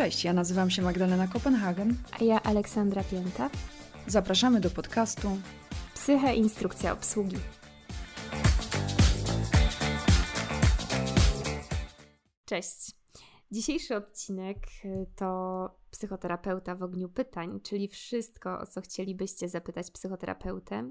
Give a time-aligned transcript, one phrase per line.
[0.00, 1.96] Cześć, ja nazywam się Magdalena Kopenhagen.
[2.20, 3.50] A ja Aleksandra Pięta.
[4.06, 5.28] Zapraszamy do podcastu
[5.94, 7.36] Psyche Instrukcja Obsługi.
[12.44, 12.96] Cześć.
[13.50, 20.90] Dzisiejszy odcinek y, to psychoterapeuta w ogniu pytań, czyli wszystko, o co chcielibyście zapytać psychoterapeutę,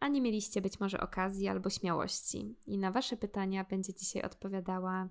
[0.00, 2.56] a nie mieliście być może okazji albo śmiałości.
[2.66, 5.08] I na Wasze pytania będzie dzisiaj odpowiadała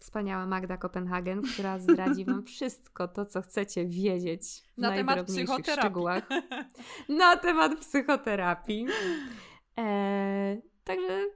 [0.00, 5.72] wspaniała Magda Kopenhagen, która zdradzi Wam wszystko to, co chcecie wiedzieć w na temat psychoterapii.
[5.72, 6.28] szczegółach.
[7.08, 8.86] Na temat psychoterapii.
[9.78, 11.26] E, także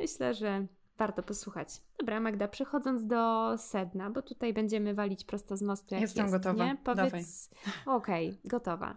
[0.00, 0.66] myślę, że
[0.98, 1.68] warto posłuchać.
[1.98, 5.94] Dobra, Magda, przechodząc do sedna, bo tutaj będziemy walić prosto z mostu.
[5.94, 6.64] Jak Jestem jest, gotowa.
[6.64, 6.76] Nie?
[6.76, 7.50] Powiedz.
[7.86, 8.96] Okej, okay, gotowa.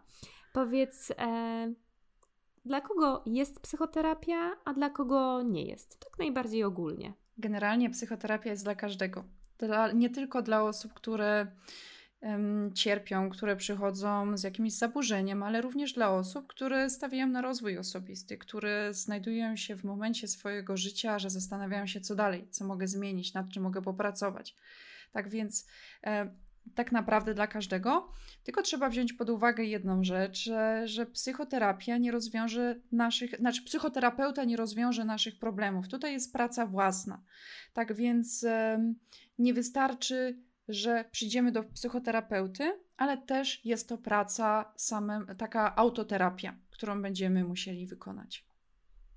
[0.54, 1.74] Powiedz, e,
[2.66, 6.00] dla kogo jest psychoterapia, a dla kogo nie jest?
[6.00, 7.14] Tak najbardziej ogólnie.
[7.38, 9.24] Generalnie psychoterapia jest dla każdego.
[9.58, 11.48] Dla, nie tylko dla osób, które
[12.22, 17.78] um, cierpią, które przychodzą z jakimś zaburzeniem, ale również dla osób, które stawiają na rozwój
[17.78, 22.88] osobisty, które znajdują się w momencie swojego życia, że zastanawiają się, co dalej, co mogę
[22.88, 24.56] zmienić, nad czym mogę popracować.
[25.12, 25.68] Tak więc
[26.04, 26.30] e,
[26.76, 28.12] tak naprawdę dla każdego,
[28.44, 34.44] tylko trzeba wziąć pod uwagę jedną rzecz, że, że psychoterapia nie rozwiąże naszych, znaczy psychoterapeuta
[34.44, 35.88] nie rozwiąże naszych problemów.
[35.88, 37.24] Tutaj jest praca własna.
[37.74, 38.46] Tak więc
[39.40, 40.38] nie wystarczy,
[40.68, 47.88] że przyjdziemy do psychoterapeuty, ale też jest to praca samym, taka autoterapia, którą będziemy musieli
[47.88, 48.47] wykonać.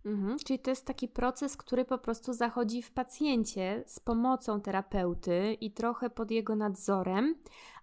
[0.04, 5.56] Mhm, czyli to jest taki proces, który po prostu zachodzi w pacjencie z pomocą terapeuty
[5.60, 7.34] i trochę pod jego nadzorem,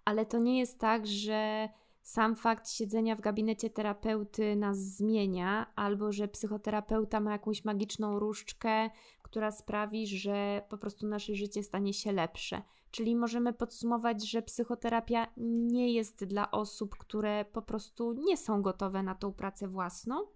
[0.04, 1.68] ale to nie jest tak, że
[2.02, 8.90] sam fakt siedzenia w gabinecie terapeuty nas zmienia, albo że psychoterapeuta ma jakąś magiczną różdżkę,
[9.22, 12.62] która sprawi, że po prostu nasze życie stanie się lepsze.
[12.90, 19.02] Czyli możemy podsumować, że psychoterapia nie jest dla osób, które po prostu nie są gotowe
[19.02, 20.26] na tą pracę własną,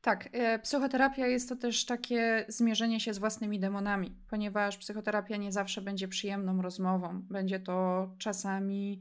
[0.00, 5.52] tak, e, psychoterapia jest to też takie zmierzenie się z własnymi demonami, ponieważ psychoterapia nie
[5.52, 7.22] zawsze będzie przyjemną rozmową.
[7.22, 9.00] Będzie to czasami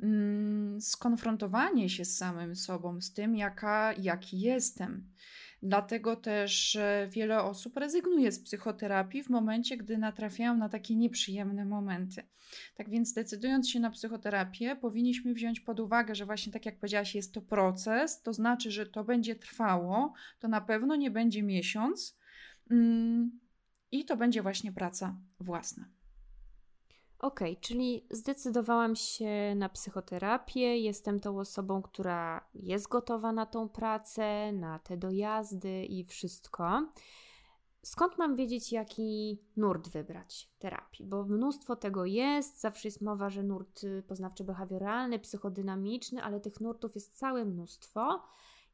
[0.00, 5.08] mm, skonfrontowanie się z samym sobą, z tym, jaka, jaki jestem.
[5.62, 6.78] Dlatego też
[7.10, 12.22] wiele osób rezygnuje z psychoterapii w momencie, gdy natrafiają na takie nieprzyjemne momenty.
[12.74, 17.14] Tak więc, decydując się na psychoterapię, powinniśmy wziąć pod uwagę, że właśnie tak jak powiedziałaś,
[17.14, 22.18] jest to proces, to znaczy, że to będzie trwało, to na pewno nie będzie miesiąc
[22.70, 23.40] mm,
[23.92, 25.97] i to będzie właśnie praca własna.
[27.18, 30.78] Okay, czyli zdecydowałam się na psychoterapię.
[30.78, 36.88] Jestem tą osobą, która jest gotowa na tą pracę, na te dojazdy i wszystko.
[37.82, 41.06] Skąd mam wiedzieć, jaki nurt wybrać terapii?
[41.06, 47.18] Bo mnóstwo tego jest, zawsze jest mowa, że nurt poznawczo-behawioralny, psychodynamiczny, ale tych nurtów jest
[47.18, 48.22] całe mnóstwo.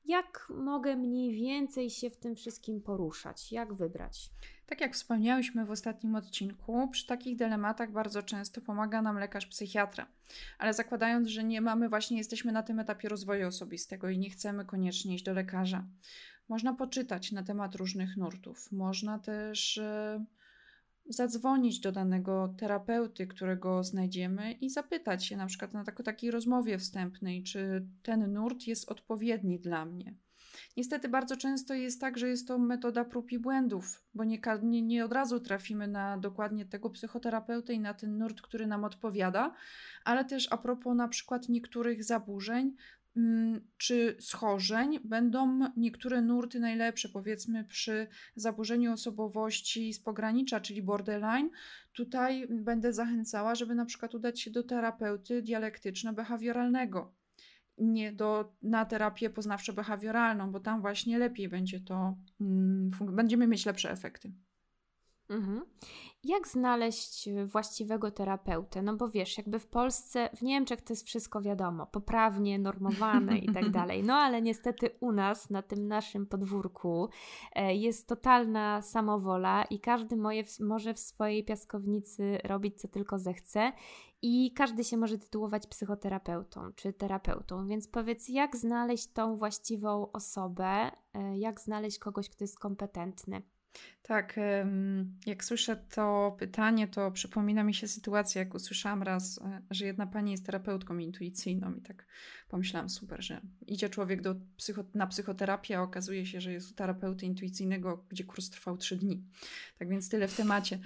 [0.05, 3.53] Jak mogę mniej więcej się w tym wszystkim poruszać?
[3.53, 4.31] Jak wybrać?
[4.67, 10.07] Tak jak wspomniałyśmy w ostatnim odcinku, przy takich dylematach bardzo często pomaga nam lekarz psychiatra.
[10.59, 14.65] Ale zakładając, że nie mamy, właśnie jesteśmy na tym etapie rozwoju osobistego i nie chcemy
[14.65, 15.85] koniecznie iść do lekarza,
[16.49, 18.73] można poczytać na temat różnych nurtów.
[18.73, 20.25] Można też e,
[21.07, 27.43] zadzwonić do danego terapeuty, którego znajdziemy i zapytać się na przykład na takiej rozmowie wstępnej,
[27.43, 30.15] czy ten nurt jest odpowiedni dla mnie.
[30.77, 34.83] Niestety bardzo często jest tak, że jest to metoda prób i błędów, bo nie, nie,
[34.83, 39.55] nie od razu trafimy na dokładnie tego psychoterapeuty i na ten nurt, który nam odpowiada,
[40.05, 42.75] ale też a propos na przykład niektórych zaburzeń,
[43.77, 51.51] czy schorzeń będą niektóre nurty najlepsze, powiedzmy przy zaburzeniu osobowości z pogranicza, czyli borderline.
[51.93, 57.07] Tutaj będę zachęcała, żeby na przykład udać się do terapeuty dialektyczno-behawioralnego
[57.79, 63.91] nie do, na terapię poznawczo-behawioralną, bo tam właśnie lepiej będzie to, mm, będziemy mieć lepsze
[63.91, 64.33] efekty.
[65.31, 65.65] Mhm.
[66.25, 68.83] Jak znaleźć właściwego terapeutę?
[68.83, 73.53] No bo wiesz, jakby w Polsce, w Niemczech to jest wszystko wiadomo, poprawnie, normowane i
[73.53, 74.03] tak dalej.
[74.03, 77.09] No ale niestety u nas, na tym naszym podwórku,
[77.53, 83.73] e, jest totalna samowola i każdy moje, może w swojej piaskownicy robić co tylko zechce
[84.23, 87.67] i każdy się może tytułować psychoterapeutą czy terapeutą.
[87.67, 93.43] Więc powiedz, jak znaleźć tą właściwą osobę, e, jak znaleźć kogoś, kto jest kompetentny?
[94.03, 94.41] Tak,
[95.27, 100.07] jak słyszę to pytanie, to przypomina mi się sytuacja, jak usłyszałam raz, e, że jedna
[100.07, 102.07] pani jest terapeutką intuicyjną i tak
[102.49, 106.75] pomyślałam, super, że idzie człowiek do psycho, na psychoterapię, a okazuje się, że jest u
[106.75, 109.25] terapeuty intuicyjnego, gdzie kurs trwał trzy dni.
[109.79, 110.79] Tak więc tyle w temacie.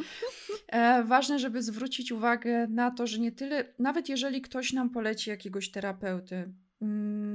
[0.68, 5.30] E, ważne, żeby zwrócić uwagę na to, że nie tyle, nawet jeżeli ktoś nam poleci
[5.30, 6.52] jakiegoś terapeuty,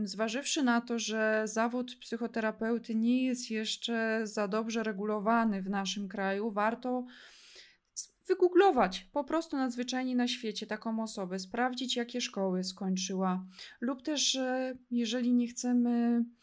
[0.03, 6.51] zważywszy na to, że zawód psychoterapeuty nie jest jeszcze za dobrze regulowany w naszym kraju,
[6.51, 7.05] warto
[8.27, 13.45] wygooglować po prostu nadzwyczajnie na świecie taką osobę, sprawdzić jakie szkoły skończyła,
[13.81, 14.39] lub też
[14.91, 16.33] jeżeli nie chcemy Mm,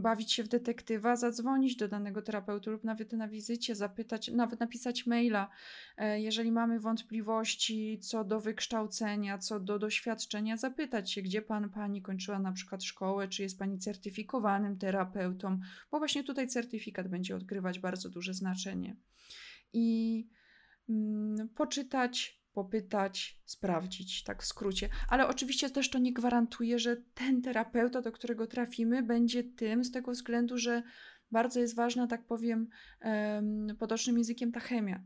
[0.00, 5.06] bawić się w detektywa, zadzwonić do danego terapeuty lub nawet na wizycie, zapytać, nawet napisać
[5.06, 5.50] maila,
[5.96, 12.02] e, jeżeli mamy wątpliwości co do wykształcenia, co do doświadczenia, zapytać się, gdzie pan, pani
[12.02, 15.60] kończyła na przykład szkołę, czy jest pani certyfikowanym terapeutą,
[15.90, 18.96] bo właśnie tutaj certyfikat będzie odgrywać bardzo duże znaczenie.
[19.72, 20.28] I
[20.88, 24.88] mm, poczytać, popytać, sprawdzić, tak w skrócie.
[25.08, 29.90] Ale oczywiście też to nie gwarantuje, że ten terapeuta, do którego trafimy, będzie tym, z
[29.90, 30.82] tego względu, że
[31.30, 32.68] bardzo jest ważna, tak powiem,
[33.78, 35.02] potocznym językiem ta chemia.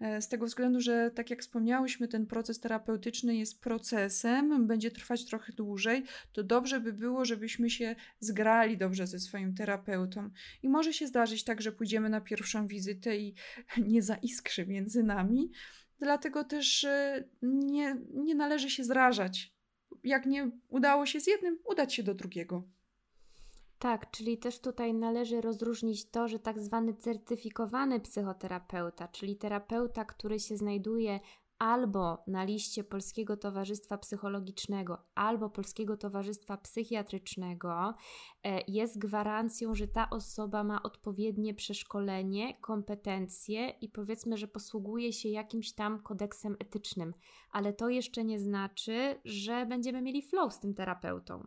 [0.00, 5.24] E, z tego względu, że tak jak wspomniałyśmy, ten proces terapeutyczny jest procesem, będzie trwać
[5.24, 10.30] trochę dłużej, to dobrze by było, żebyśmy się zgrali dobrze ze swoim terapeutą.
[10.62, 13.34] I może się zdarzyć tak, że pójdziemy na pierwszą wizytę i
[13.92, 15.50] nie zaiskrzy między nami,
[16.00, 19.54] Dlatego też e, nie, nie należy się zrażać.
[20.04, 22.62] Jak nie udało się z jednym, udać się do drugiego.
[23.78, 30.40] Tak, czyli też tutaj należy rozróżnić to, że tak zwany certyfikowany psychoterapeuta, czyli terapeuta, który
[30.40, 31.20] się znajduje
[31.60, 37.94] albo na liście Polskiego Towarzystwa Psychologicznego, albo Polskiego Towarzystwa Psychiatrycznego,
[38.44, 45.28] e, jest gwarancją, że ta osoba ma odpowiednie przeszkolenie, kompetencje i powiedzmy, że posługuje się
[45.28, 47.14] jakimś tam kodeksem etycznym,
[47.50, 51.46] ale to jeszcze nie znaczy, że będziemy mieli flow z tym terapeutą.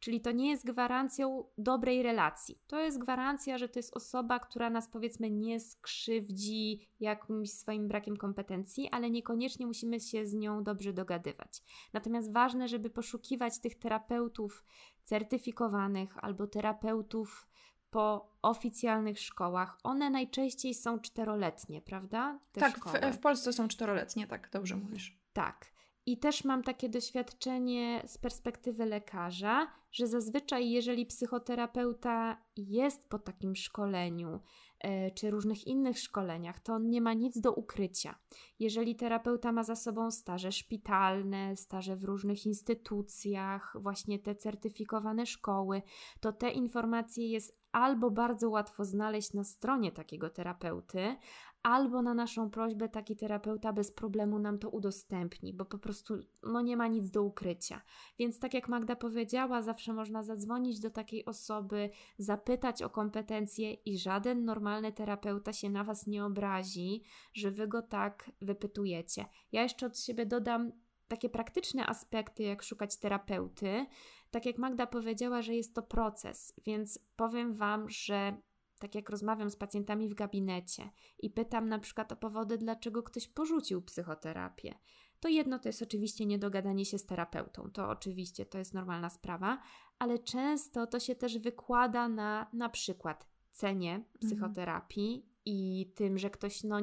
[0.00, 2.58] Czyli to nie jest gwarancją dobrej relacji.
[2.66, 8.16] To jest gwarancja, że to jest osoba, która nas powiedzmy nie skrzywdzi jakimś swoim brakiem
[8.16, 11.62] kompetencji, ale niekoniecznie musimy się z nią dobrze dogadywać.
[11.92, 14.64] Natomiast ważne, żeby poszukiwać tych terapeutów
[15.04, 17.46] certyfikowanych albo terapeutów
[17.90, 19.78] po oficjalnych szkołach.
[19.82, 22.38] One najczęściej są czteroletnie, prawda?
[22.52, 25.18] Te tak, w, w Polsce są czteroletnie, tak, dobrze mówisz.
[25.32, 25.72] Tak.
[26.06, 33.56] I też mam takie doświadczenie z perspektywy lekarza, że zazwyczaj, jeżeli psychoterapeuta jest po takim
[33.56, 34.40] szkoleniu,
[34.80, 38.14] e, czy różnych innych szkoleniach, to on nie ma nic do ukrycia.
[38.58, 45.82] Jeżeli terapeuta ma za sobą staże szpitalne, staże w różnych instytucjach, właśnie te certyfikowane szkoły,
[46.20, 51.16] to te informacje jest albo bardzo łatwo znaleźć na stronie takiego terapeuty,
[51.62, 56.60] albo na naszą prośbę taki terapeuta bez problemu nam to udostępni, bo po prostu no,
[56.60, 57.82] nie ma nic do ukrycia.
[58.18, 63.98] Więc tak jak Magda powiedziała, zawsze można zadzwonić do takiej osoby, zapytać o kompetencje i
[63.98, 67.02] żaden normalny terapeuta się na Was nie obrazi,
[67.34, 69.24] że Wy go tak wypytujecie.
[69.52, 70.72] Ja jeszcze od siebie dodam
[71.08, 73.86] takie praktyczne aspekty, jak szukać terapeuty.
[74.30, 78.36] Tak jak Magda powiedziała, że jest to proces, więc powiem Wam, że
[78.82, 83.28] tak jak rozmawiam z pacjentami w gabinecie i pytam na przykład o powody, dlaczego ktoś
[83.28, 84.74] porzucił psychoterapię,
[85.20, 89.58] to jedno to jest oczywiście niedogadanie się z terapeutą, to oczywiście to jest normalna sprawa,
[89.98, 94.14] ale często to się też wykłada na na przykład cenie mhm.
[94.20, 96.76] psychoterapii i tym, że ktoś no,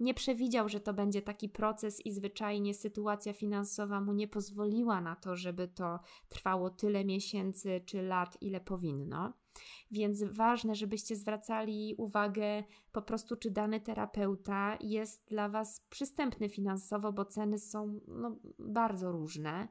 [0.00, 5.16] nie przewidział, że to będzie taki proces i zwyczajnie sytuacja finansowa mu nie pozwoliła na
[5.16, 9.43] to, żeby to trwało tyle miesięcy czy lat, ile powinno.
[9.90, 17.12] Więc ważne, żebyście zwracali uwagę po prostu, czy dany terapeuta jest dla Was przystępny finansowo,
[17.12, 19.68] bo ceny są no, bardzo różne.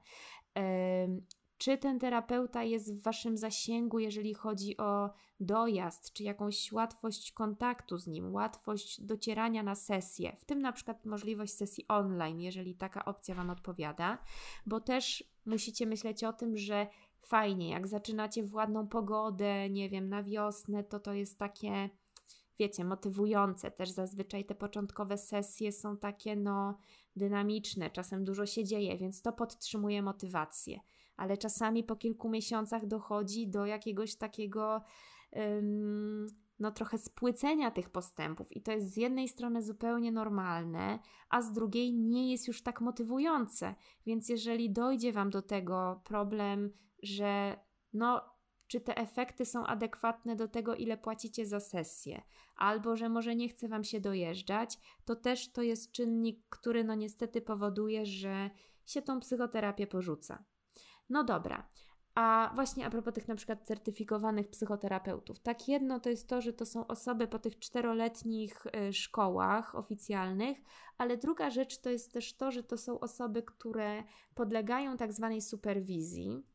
[1.58, 5.10] Czy ten terapeuta jest w Waszym zasięgu, jeżeli chodzi o
[5.40, 11.06] dojazd, czy jakąś łatwość kontaktu z nim, łatwość docierania na sesję, w tym na przykład
[11.06, 14.18] możliwość sesji online, jeżeli taka opcja Wam odpowiada,
[14.66, 16.88] bo też musicie myśleć o tym, że
[17.28, 21.90] fajnie, jak zaczynacie w ładną pogodę, nie wiem, na wiosnę, to to jest takie
[22.60, 23.72] wiecie, motywujące.
[23.72, 26.78] Też zazwyczaj te początkowe sesje są takie, no,
[27.16, 30.80] dynamiczne, czasem dużo się dzieje, więc to podtrzymuje motywację
[31.18, 34.82] ale czasami po kilku miesiącach dochodzi do jakiegoś takiego.
[35.32, 36.28] Um,
[36.60, 41.00] no, trochę spłycenia tych postępów, i to jest z jednej strony zupełnie normalne,
[41.30, 43.76] a z drugiej nie jest już tak motywujące.
[44.06, 46.72] Więc jeżeli dojdzie Wam do tego problem,
[47.04, 47.60] że
[47.94, 48.22] no,
[48.68, 52.22] czy te efekty są adekwatne do tego, ile płacicie za sesję,
[52.56, 56.96] albo że może nie chce Wam się dojeżdżać, to też to jest czynnik, który no
[56.96, 58.50] niestety powoduje, że
[58.86, 60.44] się tą psychoterapię porzuca.
[61.10, 61.68] No dobra,
[62.16, 66.54] a właśnie a propos tych na przykład certyfikowanych psychoterapeutów, tak jedno to jest to, że
[66.54, 70.58] to są osoby po tych czteroletnich y, szkołach oficjalnych,
[70.98, 74.04] ale druga rzecz to jest też to, że to są osoby, które
[74.36, 76.53] podlegają tak zwanej superwizji.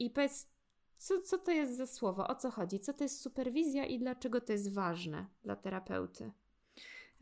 [0.00, 0.48] I powiedz,
[0.96, 4.40] co, co to jest za słowo, o co chodzi, co to jest superwizja i dlaczego
[4.40, 6.32] to jest ważne dla terapeuty?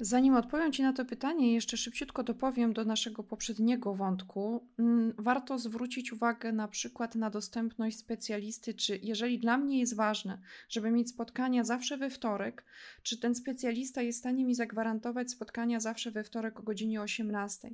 [0.01, 4.69] Zanim odpowiem Ci na to pytanie, jeszcze szybciutko dopowiem do naszego poprzedniego wątku.
[4.79, 10.39] Mm, warto zwrócić uwagę na przykład na dostępność specjalisty, czy jeżeli dla mnie jest ważne,
[10.69, 12.65] żeby mieć spotkania zawsze we wtorek,
[13.03, 17.71] czy ten specjalista jest w stanie mi zagwarantować spotkania zawsze we wtorek o godzinie 18,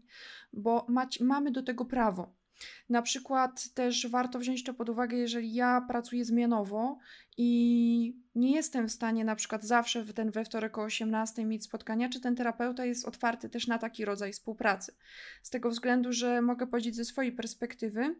[0.52, 2.43] bo mać, mamy do tego prawo.
[2.88, 6.98] Na przykład też warto wziąć to pod uwagę, jeżeli ja pracuję zmianowo
[7.36, 11.64] i nie jestem w stanie na przykład zawsze w ten we wtorek o 18 mieć
[11.64, 14.94] spotkania, czy ten terapeuta jest otwarty też na taki rodzaj współpracy.
[15.42, 18.14] Z tego względu, że mogę powiedzieć ze swojej perspektywy,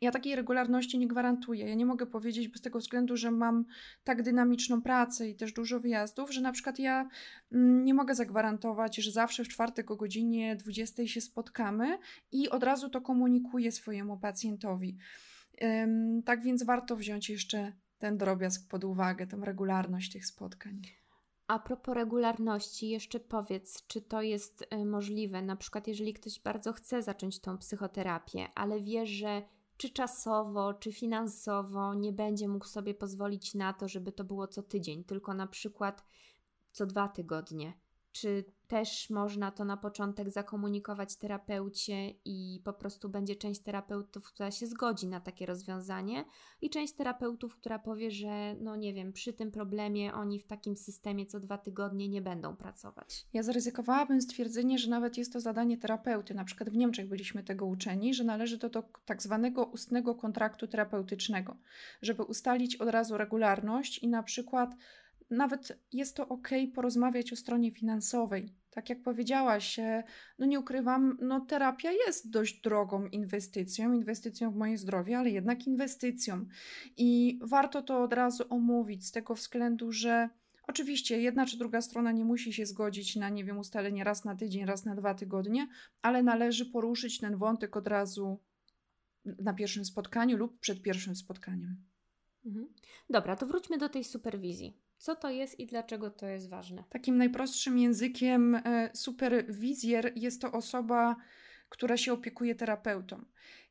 [0.00, 1.68] ja takiej regularności nie gwarantuję.
[1.68, 3.64] Ja nie mogę powiedzieć, bo z tego względu, że mam
[4.04, 7.08] tak dynamiczną pracę i też dużo wyjazdów, że na przykład ja
[7.52, 11.98] mm, nie mogę zagwarantować, że zawsze w czwartek o godzinie 20 się spotkamy
[12.32, 14.98] i od razu to komunikuję swojemu pacjentowi.
[16.24, 20.82] Tak więc warto wziąć jeszcze ten drobiazg pod uwagę, tą regularność tych spotkań.
[21.46, 26.72] A propos regularności, jeszcze powiedz, czy to jest y, możliwe, na przykład jeżeli ktoś bardzo
[26.72, 29.42] chce zacząć tą psychoterapię, ale wie, że
[29.76, 34.62] czy czasowo, czy finansowo nie będzie mógł sobie pozwolić na to, żeby to było co
[34.62, 36.04] tydzień, tylko na przykład
[36.72, 37.72] co dwa tygodnie.
[38.20, 44.50] Czy też można to na początek zakomunikować terapeucie i po prostu będzie część terapeutów, która
[44.50, 46.24] się zgodzi na takie rozwiązanie
[46.60, 50.76] i część terapeutów, która powie, że no nie wiem, przy tym problemie oni w takim
[50.76, 53.26] systemie co dwa tygodnie nie będą pracować.
[53.32, 56.34] Ja zaryzykowałabym stwierdzenie, że nawet jest to zadanie terapeuty.
[56.34, 60.66] Na przykład w Niemczech byliśmy tego uczeni, że należy to do tak zwanego ustnego kontraktu
[60.66, 61.56] terapeutycznego,
[62.02, 64.76] żeby ustalić od razu regularność i na przykład
[65.30, 68.54] nawet jest to ok porozmawiać o stronie finansowej.
[68.70, 70.04] Tak jak powiedziałaś, e,
[70.38, 75.66] no nie ukrywam, no terapia jest dość drogą inwestycją, inwestycją w moje zdrowie, ale jednak
[75.66, 76.46] inwestycją.
[76.96, 80.28] I warto to od razu omówić z tego względu, że
[80.68, 84.36] Oczywiście jedna czy druga strona nie musi się zgodzić na, nie wiem, ustalenie raz na
[84.36, 85.68] tydzień, raz na dwa tygodnie,
[86.02, 88.40] ale należy poruszyć ten wątek od razu
[89.24, 91.76] na pierwszym spotkaniu lub przed pierwszym spotkaniem.
[92.46, 92.68] Mhm.
[93.10, 94.85] Dobra, to wróćmy do tej superwizji.
[94.98, 96.84] Co to jest i dlaczego to jest ważne?
[96.90, 101.16] Takim najprostszym językiem e, superwizjer jest to osoba,
[101.68, 103.24] która się opiekuje terapeutą.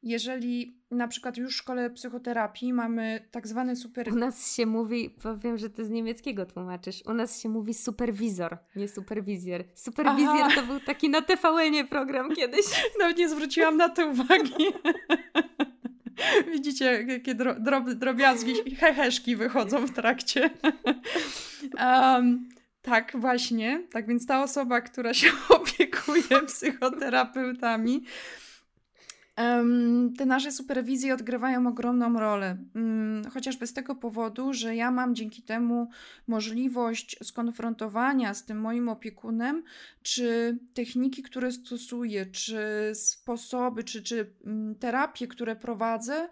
[0.04, 4.14] Jeżeli na przykład już w szkole psychoterapii mamy tak zwany super...
[4.14, 8.58] U nas się mówi, powiem, że ty z niemieckiego tłumaczysz, u nas się mówi superwizor,
[8.76, 9.66] nie superwizjer.
[9.76, 10.56] Superwizjer Aha.
[10.56, 12.66] to był taki na tvn program kiedyś.
[13.00, 14.54] Nawet nie zwróciłam na to uwagi.
[16.54, 20.50] Widzicie, jakie dro, drob, drobiazgi, heheszki wychodzą w trakcie.
[21.80, 22.50] Um,
[22.82, 23.84] tak, właśnie.
[23.92, 28.04] Tak więc ta osoba, która się opiekuje psychoterapeutami,
[30.18, 35.42] te nasze superwizje odgrywają ogromną rolę, mm, chociażby z tego powodu, że ja mam dzięki
[35.42, 35.90] temu
[36.28, 39.64] możliwość skonfrontowania z tym moim opiekunem,
[40.02, 42.60] czy techniki, które stosuję, czy
[42.94, 46.30] sposoby, czy, czy mm, terapie, które prowadzę,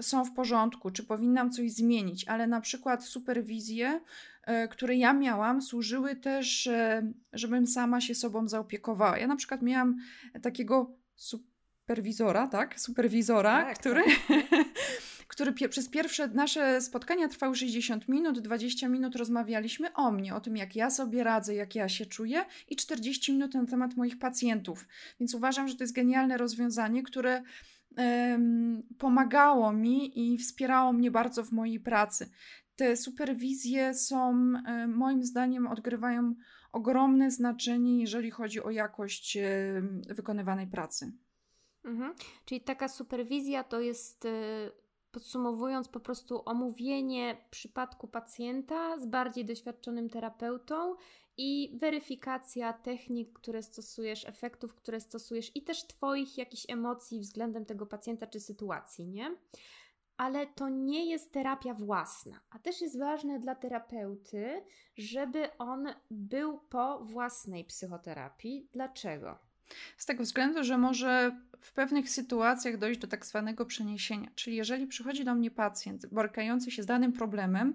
[0.00, 4.00] są w porządku, czy powinnam coś zmienić, ale na przykład superwizje,
[4.42, 9.18] e, które ja miałam, służyły też, e, żebym sama się sobą zaopiekowała.
[9.18, 9.96] Ja na przykład miałam
[10.42, 11.55] takiego super
[11.86, 12.80] superwizora, tak?
[12.80, 14.48] Superwizora, tak, który, tak.
[15.32, 20.40] który pie przez pierwsze nasze spotkania trwały 60 minut, 20 minut rozmawialiśmy o mnie, o
[20.40, 24.18] tym, jak ja sobie radzę, jak ja się czuję i 40 minut na temat moich
[24.18, 24.86] pacjentów.
[25.20, 27.42] Więc uważam, że to jest genialne rozwiązanie, które
[27.96, 32.30] um, pomagało mi i wspierało mnie bardzo w mojej pracy.
[32.76, 34.52] Te superwizje są,
[34.88, 36.34] moim zdaniem, odgrywają
[36.72, 39.38] ogromne znaczenie, jeżeli chodzi o jakość
[40.08, 41.12] wykonywanej pracy.
[41.86, 42.14] Mhm.
[42.44, 44.72] Czyli taka superwizja to jest, y,
[45.10, 50.94] podsumowując, po prostu omówienie przypadku pacjenta z bardziej doświadczonym terapeutą
[51.36, 57.86] i weryfikacja technik, które stosujesz, efektów, które stosujesz i też Twoich jakichś emocji względem tego
[57.86, 59.36] pacjenta czy sytuacji, nie?
[60.16, 62.40] ale to nie jest terapia własna.
[62.50, 64.62] A też jest ważne dla terapeuty,
[64.96, 68.68] żeby on był po własnej psychoterapii.
[68.72, 69.45] Dlaczego?
[69.96, 74.30] Z tego względu, że może w pewnych sytuacjach dojść do tak zwanego przeniesienia.
[74.34, 77.74] Czyli jeżeli przychodzi do mnie pacjent borykający się z danym problemem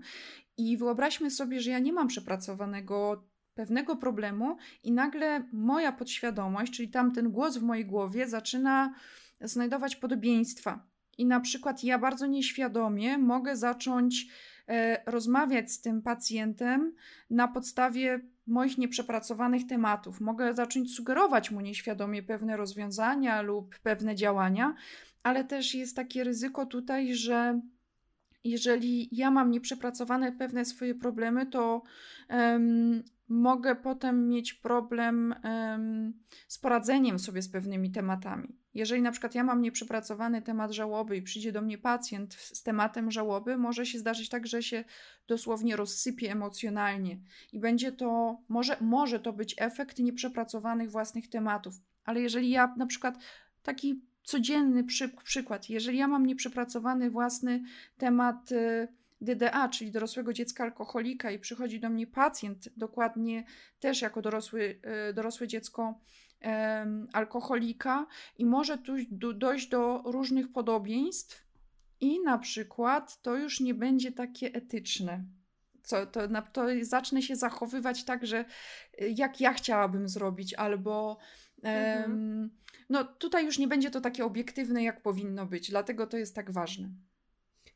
[0.58, 6.90] i wyobraźmy sobie, że ja nie mam przepracowanego pewnego problemu i nagle moja podświadomość, czyli
[6.90, 8.94] tamten głos w mojej głowie zaczyna
[9.42, 10.88] znajdować podobieństwa.
[11.18, 14.28] I na przykład ja bardzo nieświadomie mogę zacząć
[14.68, 16.96] e, rozmawiać z tym pacjentem
[17.30, 20.22] na podstawie moich nieprzepracowanych tematów.
[20.22, 24.76] Mogę zacząć sugerować mu nieświadomie pewne rozwiązania lub pewne działania,
[25.24, 27.62] ale też jest takie ryzyko tutaj, że
[28.44, 31.82] jeżeli ja mam nieprzepracowane pewne swoje problemy, to
[32.30, 35.36] um, mogę potem mieć problem
[36.48, 38.58] z poradzeniem sobie z pewnymi tematami.
[38.74, 43.12] Jeżeli na przykład ja mam nieprzepracowany temat żałoby i przyjdzie do mnie pacjent z tematem
[43.12, 44.84] żałoby, może się zdarzyć tak, że się
[45.28, 47.20] dosłownie rozsypie emocjonalnie
[47.54, 51.76] i będzie to, może, może to być efekt nieprzepracowanych własnych tematów.
[52.04, 53.18] Ale jeżeli ja na przykład
[53.64, 57.64] taki codzienny przy, przykład, jeżeli ja mam nieprzepracowany własny
[57.98, 58.88] temat y,
[59.22, 63.44] DDA, czyli dorosłego dziecka alkoholika i przychodzi do mnie pacjent dokładnie
[63.80, 66.00] też jako dorosły, y, dorosłe dziecko
[67.14, 68.94] alkoholika i może tu
[69.34, 71.48] dojść do różnych podobieństw
[72.00, 75.24] i na przykład to już nie będzie takie etyczne.
[75.84, 76.22] Co, to,
[76.54, 78.46] to zacznę się zachowywać tak, że
[79.02, 81.18] y, jak ja chciałabym zrobić, albo
[81.64, 82.50] mhm.
[82.90, 86.52] no tutaj już nie będzie to takie obiektywne, jak powinno być, dlatego to jest tak
[86.52, 86.90] ważne.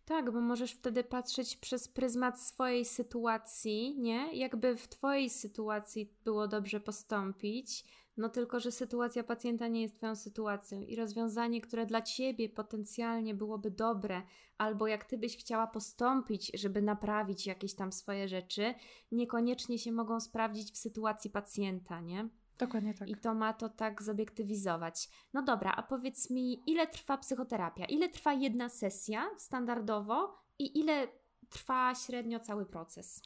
[0.05, 4.33] Tak, bo możesz wtedy patrzeć przez pryzmat swojej sytuacji, nie?
[4.33, 7.85] Jakby w Twojej sytuacji było dobrze postąpić,
[8.17, 13.33] no tylko, że sytuacja pacjenta nie jest Twoją sytuacją i rozwiązanie, które dla Ciebie potencjalnie
[13.33, 14.21] byłoby dobre,
[14.57, 18.73] albo jak Ty byś chciała postąpić, żeby naprawić jakieś tam swoje rzeczy,
[19.11, 22.29] niekoniecznie się mogą sprawdzić w sytuacji pacjenta, nie?
[22.57, 23.09] Dokładnie tak.
[23.09, 25.09] I to ma to tak zobiektywizować.
[25.33, 27.85] No dobra, a powiedz mi, ile trwa psychoterapia?
[27.85, 31.07] Ile trwa jedna sesja standardowo i ile
[31.49, 33.21] trwa średnio cały proces?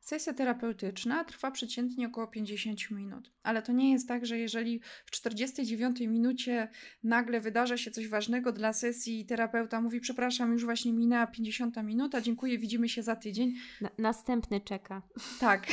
[0.00, 5.10] Sesja terapeutyczna trwa przeciętnie około 50 minut, ale to nie jest tak, że jeżeli w
[5.10, 6.68] 49 minucie
[7.02, 11.82] nagle wydarza się coś ważnego dla sesji i terapeuta mówi: Przepraszam, już właśnie minęła 50
[11.82, 13.54] minuta, dziękuję, widzimy się za tydzień.
[13.80, 15.02] Na, następny czeka.
[15.40, 15.66] Tak,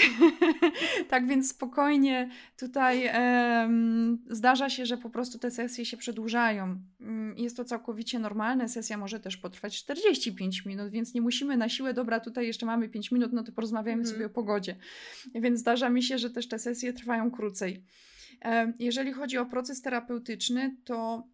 [1.09, 6.79] tak więc spokojnie tutaj um, zdarza się, że po prostu te sesje się przedłużają.
[7.01, 8.69] Mm, jest to całkowicie normalne.
[8.69, 12.89] Sesja może też potrwać 45 minut, więc nie musimy na siłę, dobra, tutaj jeszcze mamy
[12.89, 14.13] 5 minut, no to porozmawiamy mm.
[14.13, 14.75] sobie o pogodzie.
[15.35, 17.64] Więc zdarza mi się, że też te sesje trwają krócej.
[18.41, 21.27] E, jeżeli chodzi o proces terapeutyczny, to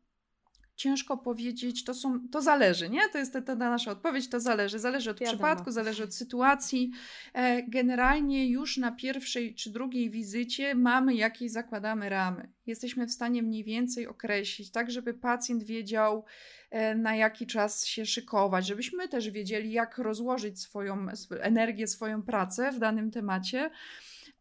[0.81, 3.09] ciężko powiedzieć, to, są, to zależy, nie?
[3.09, 4.79] To jest ta, ta nasza odpowiedź, to zależy.
[4.79, 5.37] Zależy od Wiadomo.
[5.37, 6.91] przypadku, zależy od sytuacji.
[7.33, 12.51] E, generalnie już na pierwszej czy drugiej wizycie mamy jakieś, zakładamy ramy.
[12.65, 16.25] Jesteśmy w stanie mniej więcej określić, tak żeby pacjent wiedział,
[16.69, 21.07] e, na jaki czas się szykować, żebyśmy też wiedzieli, jak rozłożyć swoją
[21.41, 23.69] energię, swoją pracę w danym temacie.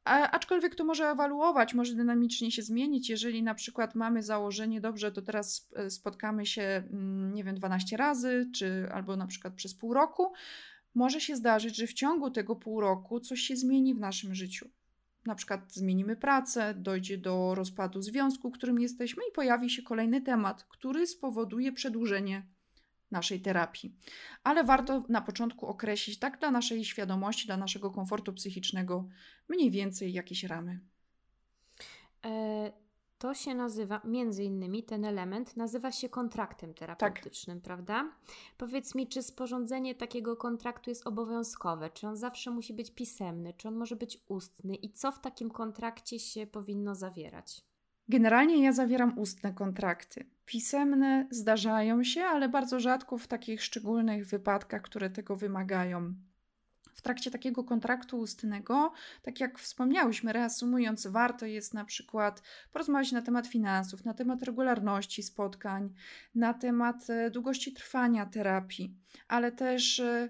[0.05, 3.11] A, aczkolwiek to może ewaluować, może dynamicznie się zmienić.
[3.11, 7.97] Jeżeli na przykład mamy założenie, dobrze, to teraz e, spotkamy się, mm, nie wiem, 12
[7.97, 10.33] razy, czy albo na przykład przez pół roku,
[10.95, 14.69] może się zdarzyć, że w ciągu tego pół roku coś się zmieni w naszym życiu.
[15.27, 20.65] Na przykład zmienimy pracę, dojdzie do rozpadu związku, którym jesteśmy, i pojawi się kolejny temat,
[20.65, 22.47] który spowoduje przedłużenie
[23.11, 23.95] naszej terapii.
[24.45, 29.09] Ale warto na początku określić, tak dla naszej świadomości, dla naszego komfortu psychicznego,
[29.49, 30.81] mniej więcej jakieś ramy.
[32.25, 32.73] E,
[33.21, 37.65] to się nazywa, między innymi ten element nazywa się kontraktem terapeutycznym, tak.
[37.65, 38.13] prawda?
[38.57, 41.91] Powiedz mi, czy sporządzenie takiego kontraktu jest obowiązkowe?
[41.91, 43.55] Czy on zawsze musi być pisemny?
[43.57, 44.75] Czy on może być ustny?
[44.75, 47.63] I co w takim kontrakcie się powinno zawierać?
[48.09, 50.27] Generalnie ja zawieram ustne kontrakty.
[50.51, 56.15] Pisemne zdarzają się, ale bardzo rzadko w takich szczególnych wypadkach, które tego wymagają.
[56.95, 63.23] W trakcie takiego kontraktu ustnego, tak jak wspomniałyśmy, reasumując, warto jest na przykład porozmawiać na
[63.23, 65.95] temat finansów, na temat regularności spotkań,
[66.35, 68.95] na temat e, długości trwania terapii,
[69.29, 70.29] ale też e,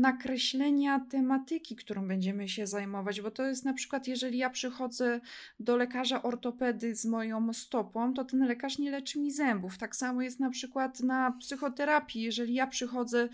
[0.00, 5.20] nakreślenia tematyki, którą będziemy się zajmować, bo to jest na przykład, jeżeli ja przychodzę
[5.60, 9.78] do lekarza ortopedy z moją stopą, to ten lekarz nie leczy mi zębów.
[9.78, 12.22] Tak samo jest na przykład na psychoterapii.
[12.22, 13.28] Jeżeli ja przychodzę,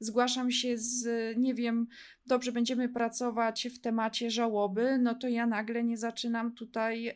[0.00, 1.86] zgłaszam się z, nie wiem,
[2.26, 7.14] dobrze będziemy pracować w temacie żałoby, no to ja nagle nie zaczynam tutaj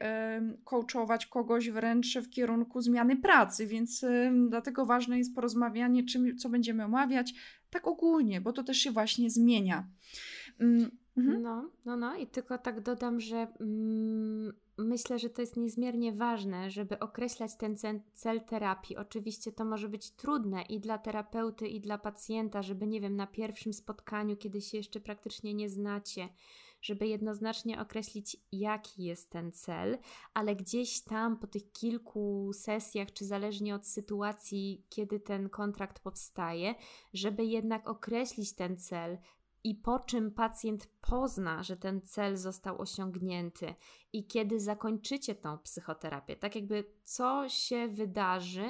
[0.64, 4.04] coachować kogoś wręcz w kierunku zmiany pracy, więc
[4.48, 7.34] dlatego ważne jest porozmawianie, czym, co będziemy omawiać,
[7.72, 9.88] tak ogólnie, bo to też się właśnie zmienia.
[10.60, 11.42] Mm, Mhm.
[11.42, 16.70] No, no, no i tylko tak dodam, że mm, myślę, że to jest niezmiernie ważne,
[16.70, 17.76] żeby określać ten
[18.14, 18.96] cel terapii.
[18.96, 23.26] Oczywiście to może być trudne i dla terapeuty, i dla pacjenta, żeby, nie wiem, na
[23.26, 26.28] pierwszym spotkaniu, kiedy się jeszcze praktycznie nie znacie,
[26.82, 29.98] żeby jednoznacznie określić, jaki jest ten cel,
[30.34, 36.74] ale gdzieś tam po tych kilku sesjach, czy zależnie od sytuacji, kiedy ten kontrakt powstaje,
[37.14, 39.18] żeby jednak określić ten cel,
[39.64, 43.74] i po czym pacjent pozna, że ten cel został osiągnięty
[44.12, 48.68] i kiedy zakończycie tą psychoterapię, tak jakby co się wydarzy,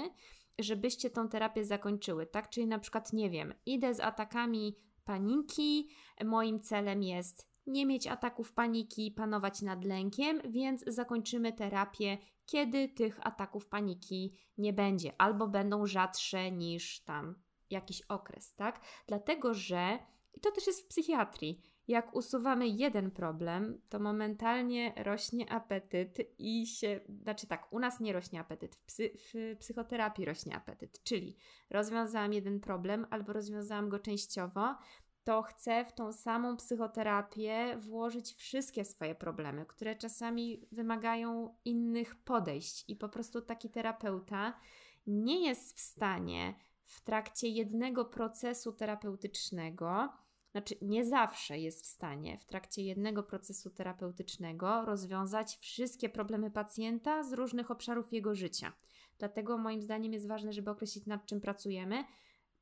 [0.59, 2.51] żebyście tą terapię zakończyły, tak?
[2.51, 5.89] Czyli na przykład, nie wiem, idę z atakami paniki,
[6.25, 13.27] moim celem jest nie mieć ataków paniki, panować nad lękiem, więc zakończymy terapię, kiedy tych
[13.27, 17.35] ataków paniki nie będzie, albo będą rzadsze niż tam
[17.71, 18.81] jakiś okres, tak?
[19.07, 19.99] Dlatego, że
[20.35, 21.61] i to też jest w psychiatrii.
[21.89, 28.13] Jak usuwamy jeden problem, to momentalnie rośnie apetyt i się, znaczy tak, u nas nie
[28.13, 31.37] rośnie apetyt, w, psy, w psychoterapii rośnie apetyt, czyli
[31.71, 34.75] rozwiązałam jeden problem albo rozwiązałam go częściowo,
[35.25, 42.85] to chcę w tą samą psychoterapię włożyć wszystkie swoje problemy, które czasami wymagają innych podejść,
[42.89, 44.61] i po prostu taki terapeuta
[45.07, 46.55] nie jest w stanie
[46.85, 50.09] w trakcie jednego procesu terapeutycznego
[50.53, 57.23] znaczy nie zawsze jest w stanie w trakcie jednego procesu terapeutycznego rozwiązać wszystkie problemy pacjenta
[57.23, 58.73] z różnych obszarów jego życia.
[59.19, 62.05] Dlatego moim zdaniem jest ważne, żeby określić nad czym pracujemy.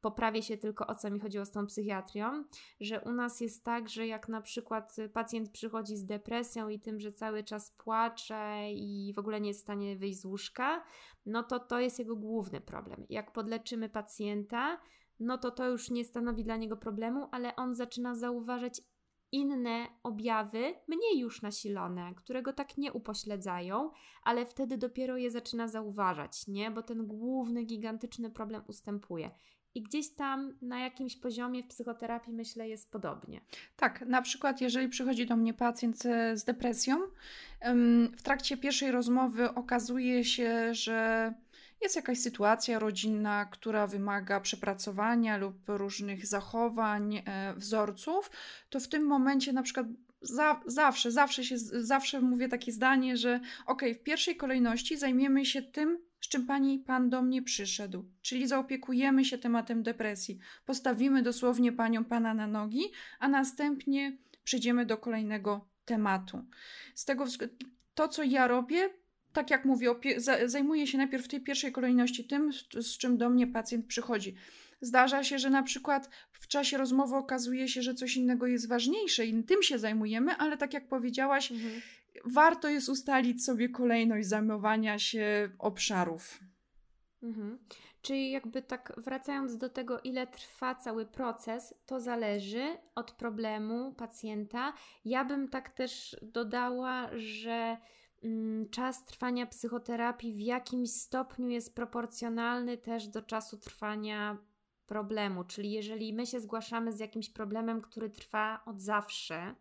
[0.01, 2.45] Poprawię się tylko o co mi chodziło z tą psychiatrią,
[2.81, 7.01] że u nas jest tak, że jak na przykład pacjent przychodzi z depresją i tym,
[7.01, 10.85] że cały czas płacze i w ogóle nie jest w stanie wyjść z łóżka,
[11.27, 13.07] no to to jest jego główny problem.
[13.09, 14.81] Jak podleczymy pacjenta,
[15.21, 18.83] no to to już nie stanowi dla niego problemu, ale on zaczyna zauważać
[19.33, 23.91] inne objawy, mniej już nasilone, które go tak nie upośledzają,
[24.23, 26.71] ale wtedy dopiero je zaczyna zauważać, nie?
[26.71, 29.31] Bo ten główny, gigantyczny problem ustępuje.
[29.75, 33.41] I gdzieś tam na jakimś poziomie w psychoterapii, myślę, jest podobnie.
[33.77, 36.03] Tak, na przykład, jeżeli przychodzi do mnie pacjent
[36.35, 36.99] z depresją,
[38.17, 41.33] w trakcie pierwszej rozmowy okazuje się, że
[41.81, 48.31] jest jakaś sytuacja rodzinna, która wymaga przepracowania lub różnych zachowań, e, wzorców,
[48.71, 49.87] to w tym momencie na przykład
[50.23, 55.63] za, zawsze, zawsze się, zawsze mówię takie zdanie, że ok, w pierwszej kolejności zajmiemy się
[55.63, 61.73] tym, z czym pani pan do mnie przyszedł, czyli zaopiekujemy się tematem depresji, postawimy dosłownie
[61.73, 62.83] panią pana na nogi,
[63.19, 66.45] a następnie przejdziemy do kolejnego tematu.
[66.95, 67.25] Z tego
[67.95, 68.91] to, co ja robię,
[69.33, 69.95] tak jak mówię,
[70.47, 74.35] zajmuję się najpierw w tej pierwszej kolejności tym, z czym do mnie pacjent przychodzi.
[74.81, 79.27] Zdarza się, że na przykład w czasie rozmowy okazuje się, że coś innego jest ważniejsze
[79.27, 81.81] i tym się zajmujemy, ale tak jak powiedziałaś, mhm.
[82.25, 86.41] Warto jest ustalić sobie kolejność zajmowania się obszarów.
[87.23, 87.59] Mhm.
[88.03, 94.73] Czyli jakby tak wracając do tego, ile trwa cały proces, to zależy od problemu pacjenta.
[95.05, 97.77] Ja bym tak też dodała, że
[98.25, 104.39] Mm, czas trwania psychoterapii w jakimś stopniu jest proporcjonalny też do czasu trwania
[104.87, 105.45] problemu.
[105.45, 109.55] Czyli jeżeli my się zgłaszamy z jakimś problemem, który trwa od zawsze,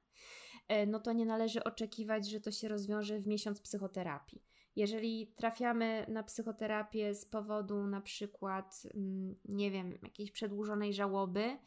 [0.88, 4.44] no to nie należy oczekiwać, że to się rozwiąże w miesiąc psychoterapii.
[4.76, 11.58] Jeżeli trafiamy na psychoterapię z powodu na przykład, mm, nie wiem, jakiejś przedłużonej żałoby,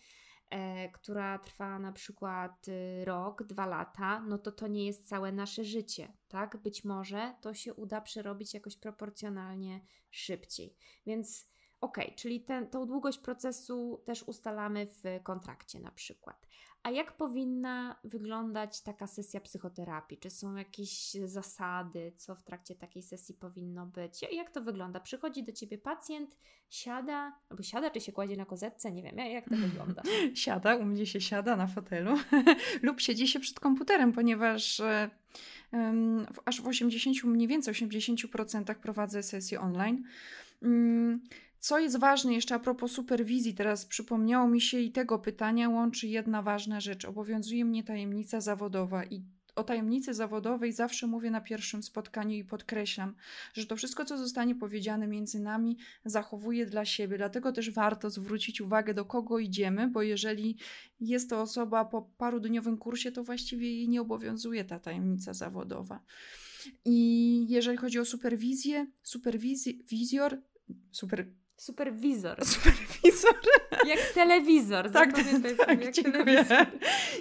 [0.51, 5.33] e, która trwa na przykład y, rok, dwa lata, no to to nie jest całe
[5.33, 6.57] nasze życie, tak?
[6.57, 10.77] Być może to się uda przerobić jakoś proporcjonalnie szybciej.
[11.07, 11.49] Więc
[11.81, 16.47] okej, okay, czyli tą długość procesu też ustalamy w kontrakcie na przykład.
[16.83, 20.19] A jak powinna wyglądać taka sesja psychoterapii?
[20.19, 24.23] Czy są jakieś zasady, co w trakcie takiej sesji powinno być?
[24.33, 25.01] Jak to wygląda?
[25.01, 26.37] Przychodzi do ciebie pacjent,
[26.71, 28.93] siada, albo siada, czy się kładzie na kozetce?
[28.93, 30.03] Nie wiem, jak to wygląda?
[30.35, 32.19] siada, u mnie się siada na fotelu
[32.83, 34.83] lub siedzi się przed komputerem, ponieważ
[35.73, 40.05] um, aż w 80, mniej więcej 80% prowadzę sesje online.
[40.63, 41.21] Um,
[41.63, 46.09] co jest ważne jeszcze a propos superwizji, teraz przypomniało mi się i tego pytania łączy
[46.09, 47.05] jedna ważna rzecz.
[47.05, 49.25] Obowiązuje mnie tajemnica zawodowa i
[49.57, 53.15] o tajemnicy zawodowej zawsze mówię na pierwszym spotkaniu i podkreślam,
[53.55, 57.17] że to wszystko, co zostanie powiedziane między nami, zachowuję dla siebie.
[57.17, 60.57] Dlatego też warto zwrócić uwagę, do kogo idziemy, bo jeżeli
[61.01, 66.01] jest to osoba po parudniowym kursie, to właściwie jej nie obowiązuje ta tajemnica zawodowa.
[66.85, 70.39] I jeżeli chodzi o superwizję, superwizjor,
[70.91, 71.27] super
[71.63, 72.45] Superwizor.
[72.55, 73.35] Superwizor.
[73.87, 74.91] Jak telewizor.
[74.91, 75.25] Tak, tak,
[75.67, 76.25] tak jak dziękuję.
[76.25, 76.67] telewizor.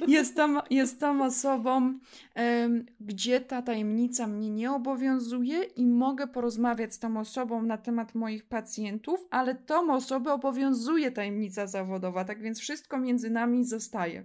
[0.07, 1.99] Jestem, jestem osobą,
[2.35, 8.15] um, gdzie ta tajemnica mnie nie obowiązuje i mogę porozmawiać z tą osobą na temat
[8.15, 14.23] moich pacjentów, ale tą osobę obowiązuje tajemnica zawodowa, tak więc wszystko między nami zostaje.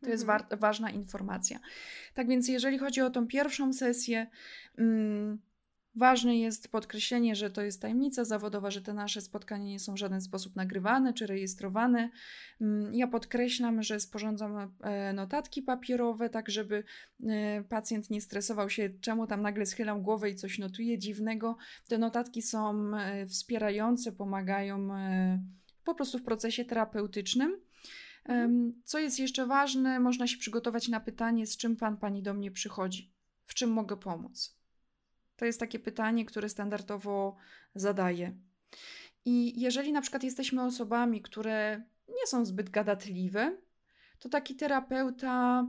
[0.00, 0.42] To jest mhm.
[0.50, 1.58] wa ważna informacja.
[2.14, 4.26] Tak więc, jeżeli chodzi o tą pierwszą sesję,
[4.78, 5.38] um,
[5.96, 9.98] Ważne jest podkreślenie, że to jest tajemnica zawodowa, że te nasze spotkania nie są w
[9.98, 12.10] żaden sposób nagrywane czy rejestrowane.
[12.60, 16.84] Mm, ja podkreślam, że sporządzam e, notatki papierowe, tak żeby
[17.26, 21.56] e, pacjent nie stresował się, czemu tam nagle schylam głowę i coś notuje dziwnego.
[21.88, 24.88] Te notatki są e, wspierające, pomagają
[25.84, 27.60] po prostu w procesie terapeutycznym.
[28.24, 28.72] Mhm.
[28.84, 32.50] Co jest jeszcze ważne, można się przygotować na pytanie, z czym pan, pani do mnie
[32.50, 33.14] przychodzi,
[33.46, 34.63] w czym mogę pomóc.
[35.36, 37.36] To jest takie pytanie, które standardowo
[37.74, 38.34] zadaję.
[39.24, 43.56] I jeżeli na przykład jesteśmy osobami, które nie są zbyt gadatliwe,
[44.18, 45.66] to taki terapeuta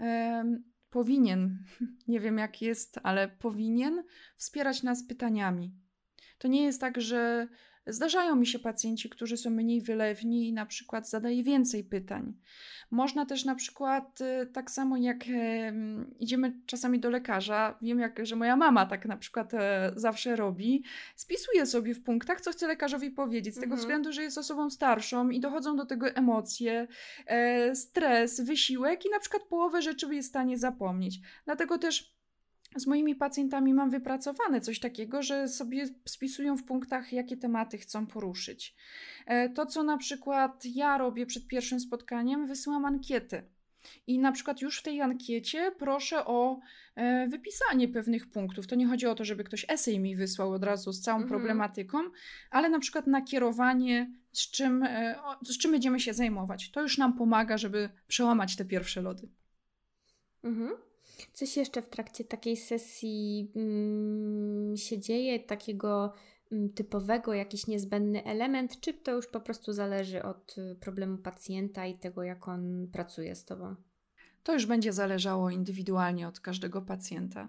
[0.00, 0.44] e,
[0.90, 1.64] powinien,
[2.08, 4.04] nie wiem jak jest, ale powinien
[4.36, 5.74] wspierać nas pytaniami.
[6.38, 7.48] To nie jest tak, że
[7.86, 12.34] Zdarzają mi się pacjenci, którzy są mniej wylewni i na przykład zadaje więcej pytań.
[12.90, 15.24] Można też na przykład, y, tak samo jak
[16.18, 20.84] idziemy czasami do lekarza, wiem, jak, że moja mama tak na przykład e, zawsze robi,
[21.16, 23.80] spisuje sobie w punktach, co chce lekarzowi powiedzieć, z tego mhm.
[23.80, 26.86] względu, że jest osobą starszą i dochodzą do tego emocje,
[27.26, 31.20] e, stres, wysiłek i na przykład połowę rzeczy jest w stanie zapomnieć.
[31.44, 32.13] Dlatego też
[32.76, 38.06] z moimi pacjentami mam wypracowane coś takiego, że sobie spisują w punktach, jakie tematy chcą
[38.06, 38.74] poruszyć.
[39.26, 43.42] E, to, co na przykład ja robię przed pierwszym spotkaniem, wysyłam ankiety.
[44.06, 46.60] I na przykład już w tej ankiecie proszę o
[46.94, 48.66] e, wypisanie pewnych punktów.
[48.66, 51.28] To nie chodzi o to, żeby ktoś esej mi wysłał od razu z całą mhm.
[51.28, 51.98] problematyką,
[52.50, 56.70] ale na przykład nakierowanie, z czym, e, z czym będziemy się zajmować.
[56.70, 59.28] To już nam pomaga, żeby przełamać te pierwsze lody.
[60.44, 60.70] Mhm.
[61.32, 66.12] Coś jeszcze w trakcie takiej sesji mm, się dzieje, takiego
[66.52, 71.86] mm, typowego, jakiś niezbędny element, czy to już po prostu zależy od y, problemu pacjenta
[71.86, 73.74] i tego, jak on pracuje z Tobą?
[74.42, 77.48] To już będzie zależało indywidualnie od każdego pacjenta.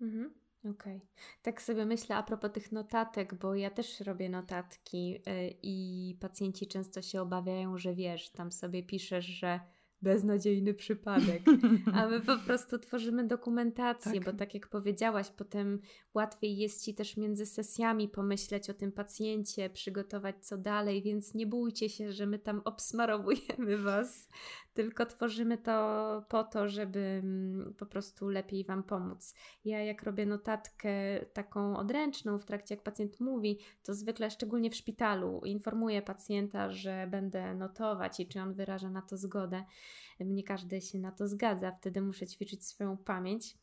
[0.00, 0.34] Mhm.
[0.60, 0.96] Okej.
[0.96, 1.08] Okay.
[1.42, 5.20] Tak sobie myślę a propos tych notatek, bo ja też robię notatki yy,
[5.62, 9.60] i pacjenci często się obawiają, że wiesz, tam sobie piszesz, że
[10.02, 11.42] beznadziejny przypadek.
[11.94, 14.24] A my po prostu tworzymy dokumentację, tak.
[14.24, 15.80] bo tak jak powiedziałaś, potem
[16.14, 21.46] łatwiej jest ci też między sesjami pomyśleć o tym pacjencie, przygotować co dalej, więc nie
[21.46, 24.28] bójcie się, że my tam obsmarowujemy was,
[24.78, 29.34] tylko tworzymy to po to, żeby mm, po prostu lepiej wam pomóc.
[29.64, 30.90] Ja jak robię notatkę
[31.32, 37.06] taką odręczną w trakcie jak pacjent mówi, to zwykle szczególnie w szpitalu informuję pacjenta, że
[37.10, 39.64] będę notować i czy on wyraża na to zgodę.
[40.20, 43.56] Nie każdy się na to zgadza, wtedy muszę ćwiczyć swoją pamięć.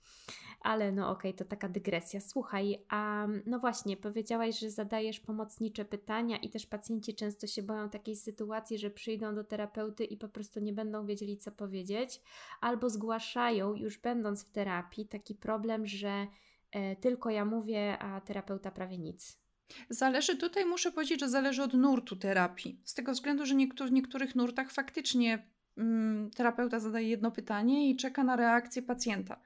[0.62, 2.20] Ale no okej, okay, to taka dygresja.
[2.22, 7.90] Słuchaj, a no właśnie, powiedziałaś, że zadajesz pomocnicze pytania i też pacjenci często się boją
[7.90, 12.22] takiej sytuacji, że przyjdą do terapeuty i po prostu nie będą wiedzieli, co powiedzieć,
[12.62, 16.28] albo zgłaszają, już będąc w terapii, taki problem, że
[16.72, 19.46] e, tylko ja mówię, a terapeuta prawie nic.
[19.90, 22.82] Zależy, tutaj muszę powiedzieć, że zależy od nurtu terapii.
[22.84, 27.96] Z tego względu, że niektór, w niektórych nurtach faktycznie mm, terapeuta zadaje jedno pytanie i
[27.96, 29.42] czeka na reakcję pacjenta.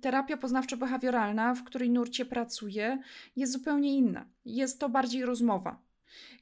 [0.00, 2.98] Terapia poznawczo-behawioralna, w której nurcie pracuję,
[3.36, 4.26] jest zupełnie inna.
[4.44, 5.82] Jest to bardziej rozmowa.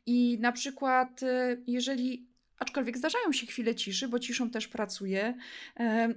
[0.06, 2.28] I na przykład, y, jeżeli
[2.64, 5.34] Aczkolwiek zdarzają się chwile ciszy, bo ciszą też pracuję,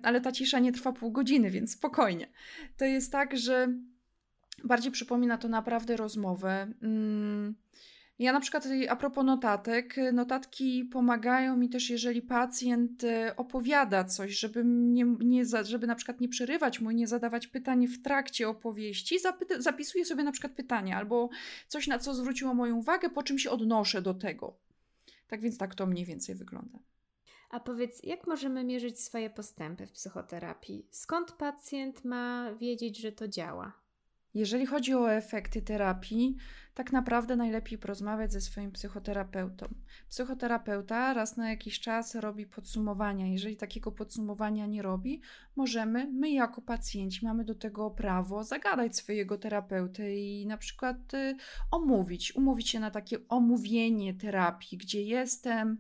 [0.04, 2.28] ale ta cisza nie trwa pół godziny, więc spokojnie.
[2.78, 3.74] To jest tak, że
[4.64, 6.68] bardziej przypomina to naprawdę rozmowę.
[6.82, 7.56] Mm,
[8.20, 14.40] ja na przykład a propos notatek, notatki pomagają mi też, jeżeli pacjent e, opowiada coś,
[14.40, 19.18] żeby, nie, nie, żeby na przykład nie przerywać mu, nie zadawać pytań w trakcie opowieści,
[19.60, 21.30] zapisuję sobie na przykład pytanie albo
[21.68, 24.67] coś, na co zwróciło moją uwagę, po czym się odnoszę do tego.
[25.28, 26.80] Tak więc tak to mniej więcej wygląda.
[27.50, 30.88] A powiedz, jak możemy mierzyć swoje postępy w psychoterapii?
[30.92, 33.74] Skąd pacjent ma wiedzieć, że to działa?
[34.34, 36.38] Jeżeli chodzi o efekty terapii,
[36.78, 39.68] tak naprawdę najlepiej porozmawiać ze swoim psychoterapeutą.
[40.10, 43.28] Psychoterapeuta raz na jakiś czas robi podsumowania.
[43.28, 45.22] Jeżeli takiego podsumowania nie robi,
[45.56, 51.36] możemy, my jako pacjenci, mamy do tego prawo zagadać swojego terapeutę i na przykład y,
[51.72, 55.78] omówić, umówić się na takie omówienie terapii, gdzie jestem,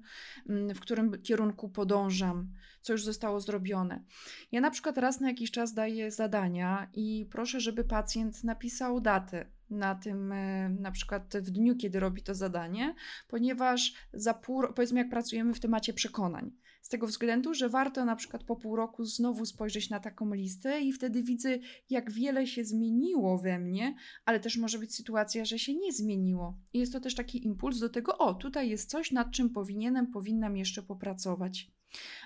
[0.49, 4.03] y, w którym kierunku podążam, co już zostało zrobione.
[4.51, 9.56] Ja na przykład raz na jakiś czas daję zadania i proszę, żeby pacjent napisał datę
[9.69, 12.95] na tym, e, na przykład w dniu, kiedy robi to zadanie,
[13.27, 16.51] ponieważ za pół, powiedzmy, jak pracujemy w temacie przekonań.
[16.87, 20.81] Z tego względu, że warto na przykład po pół roku znowu spojrzeć na taką listę
[20.81, 21.57] i wtedy widzę,
[21.89, 26.59] jak wiele się zmieniło we mnie, ale też może być sytuacja, że się nie zmieniło.
[26.73, 30.11] I jest to też taki impuls do tego, o, tutaj jest coś, nad czym powinienem,
[30.11, 31.71] powinnam jeszcze popracować.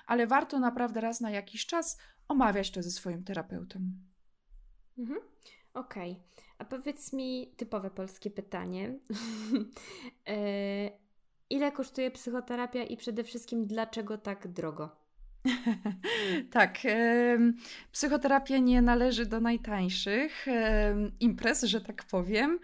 [0.06, 3.80] Ale warto naprawdę raz na jakiś czas omawiać to ze swoim terapeutą.
[4.98, 5.20] Mhm.
[5.74, 6.12] Okej.
[6.12, 6.24] Okay.
[6.62, 8.94] A powiedz mi typowe polskie pytanie.
[10.28, 10.90] e,
[11.50, 14.96] ile kosztuje psychoterapia i przede wszystkim dlaczego tak drogo?
[16.50, 16.78] tak,
[17.92, 20.46] psychoterapia nie należy do najtańszych
[21.20, 22.58] imprez, że tak powiem.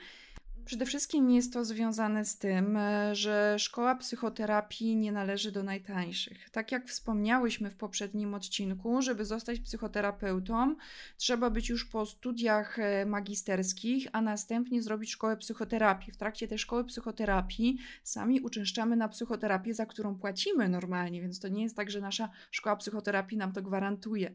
[0.68, 6.50] Przede wszystkim jest to związane z tym, e, że szkoła psychoterapii nie należy do najtańszych.
[6.50, 10.76] Tak jak wspomniałyśmy w poprzednim odcinku, żeby zostać psychoterapeutą,
[11.16, 16.12] trzeba być już po studiach e, magisterskich, a następnie zrobić szkołę psychoterapii.
[16.12, 21.48] W trakcie tej szkoły psychoterapii sami uczęszczamy na psychoterapię, za którą płacimy normalnie, więc to
[21.48, 24.34] nie jest tak, że nasza szkoła psychoterapii nam to gwarantuje.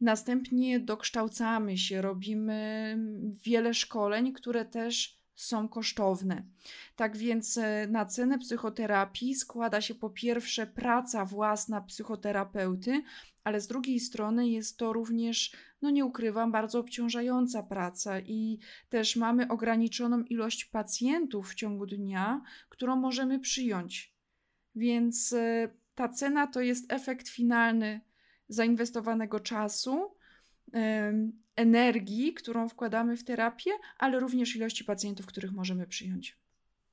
[0.00, 2.96] Następnie dokształcamy się, robimy
[3.44, 6.42] wiele szkoleń, które też są kosztowne.
[6.96, 13.02] Tak więc e, na cenę psychoterapii składa się po pierwsze praca własna psychoterapeuty,
[13.44, 15.52] ale z drugiej strony jest to również,
[15.82, 22.42] no nie ukrywam, bardzo obciążająca praca i też mamy ograniczoną ilość pacjentów w ciągu dnia,
[22.68, 24.14] którą możemy przyjąć.
[24.74, 28.00] Więc e, ta cena to jest efekt finalny
[28.48, 30.14] zainwestowanego czasu
[31.56, 36.38] energii, którą wkładamy w terapię, ale również ilości pacjentów, których możemy przyjąć.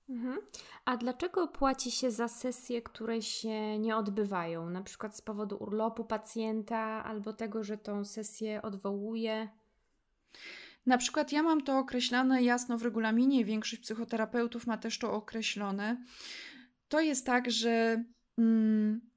[0.10, 0.38] Mhm.
[0.86, 4.70] A dlaczego płaci się za sesje, które się nie odbywają?
[4.70, 9.50] Na przykład z powodu urlopu pacjenta albo tego, że tą sesję odwołuje?
[10.86, 15.98] Na przykład ja mam to określone jasno w regulaminie, większość psychoterapeutów ma też to określone.
[16.88, 18.04] To jest tak, że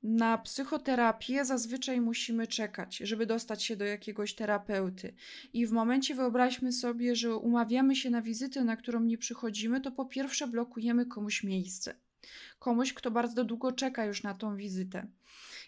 [0.02, 5.14] na psychoterapię zazwyczaj musimy czekać, żeby dostać się do jakiegoś terapeuty.
[5.52, 9.92] I w momencie wyobraźmy sobie, że umawiamy się na wizytę, na którą nie przychodzimy, to
[9.92, 11.94] po pierwsze blokujemy komuś miejsce.
[12.58, 15.06] Komuś, kto bardzo długo czeka już na tą wizytę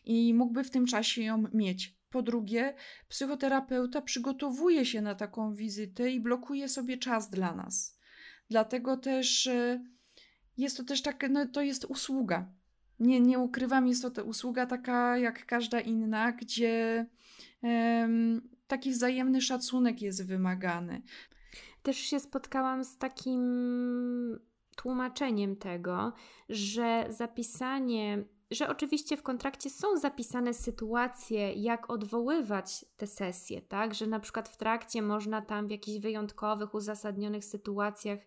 [0.04, 1.94] i mógłby w tym czasie ją mieć.
[2.10, 2.74] Po drugie,
[3.08, 7.98] psychoterapeuta przygotowuje się na taką wizytę i blokuje sobie czas dla nas.
[8.50, 9.84] Dlatego też e,
[10.56, 12.48] jest to też tak, no to jest usługa
[13.00, 17.06] nie, nie ukrywam, jest to usługa taka jak każda inna, gdzie
[17.62, 21.02] um, taki wzajemny szacunek jest wymagany.
[21.82, 23.42] Też się spotkałam z takim
[24.76, 26.12] tłumaczeniem tego,
[26.48, 33.94] że zapisanie że oczywiście w kontrakcie są zapisane sytuacje, jak odwoływać te sesje, tak?
[33.94, 38.18] Że na przykład w trakcie można tam w jakichś wyjątkowych, uzasadnionych sytuacjach,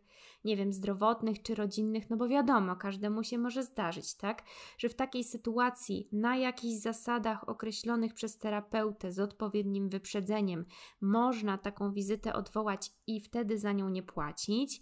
[0.45, 4.43] nie wiem, zdrowotnych czy rodzinnych, no bo wiadomo, każdemu się może zdarzyć, tak?
[4.77, 10.65] Że w takiej sytuacji na jakichś zasadach określonych przez terapeutę z odpowiednim wyprzedzeniem
[11.01, 14.81] można taką wizytę odwołać i wtedy za nią nie płacić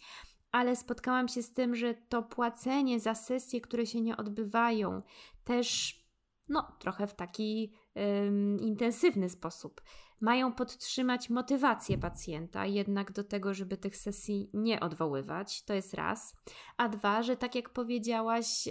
[0.55, 5.01] ale spotkałam się z tym, że to płacenie za sesje, które się nie odbywają,
[5.43, 5.99] też
[6.49, 7.73] no, trochę w taki
[8.59, 9.81] intensywny sposób.
[10.21, 15.63] Mają podtrzymać motywację pacjenta jednak do tego, żeby tych sesji nie odwoływać.
[15.63, 16.35] To jest raz.
[16.77, 18.69] A dwa, że tak jak powiedziałaś,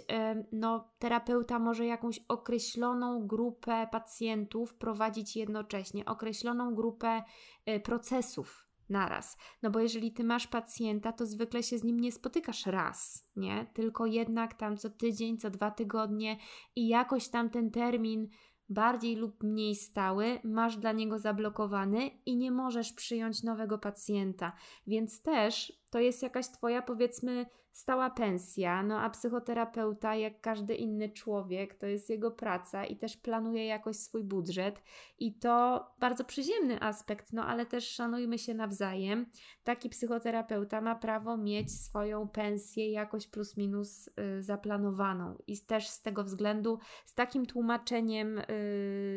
[0.53, 7.23] no, terapeuta może jakąś określoną grupę pacjentów prowadzić jednocześnie, określoną grupę
[7.69, 9.37] y, procesów naraz.
[9.63, 13.67] No bo jeżeli ty masz pacjenta, to zwykle się z nim nie spotykasz raz, nie?
[13.75, 16.39] Tylko jednak tam co tydzień, co dwa tygodnie
[16.77, 18.29] i jakoś tam ten termin
[18.69, 24.53] bardziej lub mniej stały masz dla niego zablokowany i nie możesz przyjąć nowego pacjenta.
[24.87, 31.09] Więc też to jest jakaś twoja powiedzmy stała pensja, no a psychoterapeuta, jak każdy inny
[31.09, 34.83] człowiek, to jest jego praca i też planuje jakoś swój budżet
[35.19, 39.27] i to bardzo przyziemny aspekt, no ale też szanujmy się nawzajem.
[39.65, 46.03] Taki psychoterapeuta ma prawo mieć swoją pensję jakoś plus minus y, zaplanowaną i też z
[46.03, 48.45] tego względu z takim tłumaczeniem y,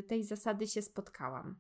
[0.08, 1.56] tej zasady się spotkałam.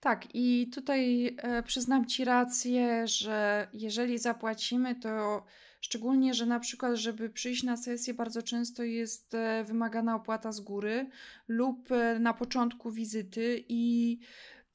[0.00, 5.44] Tak, i tutaj e, przyznam Ci rację, że jeżeli zapłacimy, to
[5.80, 10.60] szczególnie, że na przykład, żeby przyjść na sesję, bardzo często jest e, wymagana opłata z
[10.60, 11.06] góry
[11.48, 14.18] lub e, na początku wizyty i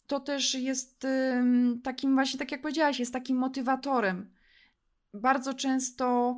[0.08, 1.08] to też jest
[1.84, 4.32] takim właśnie, tak jak powiedziałaś, jest takim motywatorem.
[5.14, 6.38] Bardzo często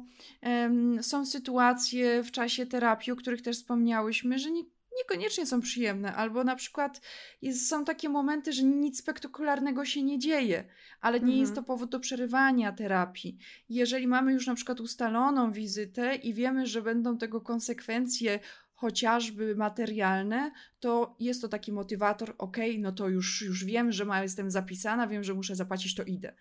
[1.02, 4.64] są sytuacje w czasie terapii, o których też wspomniałyśmy, że nie
[4.98, 7.02] niekoniecznie są przyjemne, albo na przykład
[7.42, 10.64] jest, są takie momenty, że nic spektakularnego się nie dzieje,
[11.02, 11.40] ale nie mhm.
[11.40, 13.38] jest to powód do przerywania terapii.
[13.70, 18.40] Jeżeli mamy już na przykład ustaloną wizytę i wiemy, że będą tego konsekwencje
[18.74, 24.24] chociażby materialne, to jest to taki motywator, ok, no to już, już wiem, że ma,
[24.24, 26.34] jestem zapisana, wiem, że muszę zapłacić, to idę.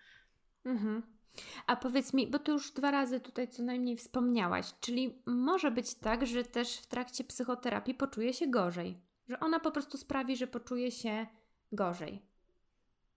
[0.65, 1.18] Mhm.
[1.67, 5.93] A powiedz mi, bo ty już dwa razy tutaj co najmniej wspomniałaś, czyli może być
[5.93, 10.47] tak, że też w trakcie psychoterapii poczuje się gorzej, że ona po prostu sprawi, że
[10.47, 11.27] poczuje się
[11.71, 12.21] gorzej.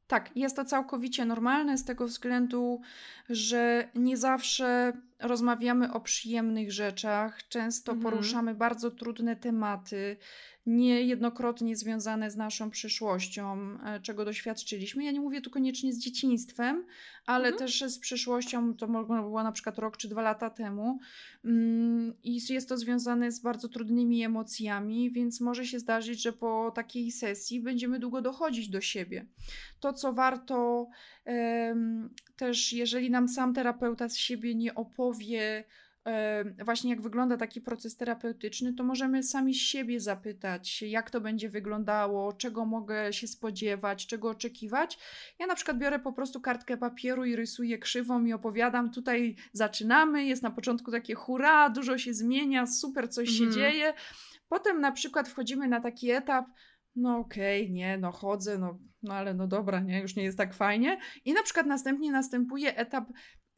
[0.07, 2.81] Tak, jest to całkowicie normalne z tego względu,
[3.29, 4.93] że nie zawsze
[5.23, 8.13] rozmawiamy o przyjemnych rzeczach, często mhm.
[8.13, 10.17] poruszamy bardzo trudne tematy,
[10.67, 15.05] niejednokrotnie związane z naszą przyszłością, e, czego doświadczyliśmy.
[15.05, 16.87] Ja nie mówię tu koniecznie z dzieciństwem,
[17.27, 17.59] ale mhm.
[17.59, 20.99] też z przyszłością, to było na przykład rok czy dwa lata temu.
[21.45, 26.73] Mm, I jest to związane z bardzo trudnymi emocjami, więc może się zdarzyć, że po
[26.75, 29.27] takiej sesji będziemy długo dochodzić do siebie.
[29.81, 30.89] To, co warto
[32.37, 35.12] też, jeżeli nam sam terapeuta z siebie nie opowie,
[36.65, 42.33] właśnie jak wygląda taki proces terapeutyczny, to możemy sami siebie zapytać, jak to będzie wyglądało,
[42.33, 44.99] czego mogę się spodziewać, czego oczekiwać.
[45.39, 50.25] Ja na przykład biorę po prostu kartkę papieru i rysuję krzywą i opowiadam, tutaj zaczynamy,
[50.25, 53.53] jest na początku takie hurra, dużo się zmienia, super coś się mhm.
[53.53, 53.95] dzieje.
[54.49, 56.47] Potem na przykład wchodzimy na taki etap,
[56.97, 60.39] no okej, okay, nie, no chodzę, no, no ale no dobra, nie, już nie jest
[60.39, 60.99] tak fajnie.
[61.25, 63.05] I na przykład następnie następuje etap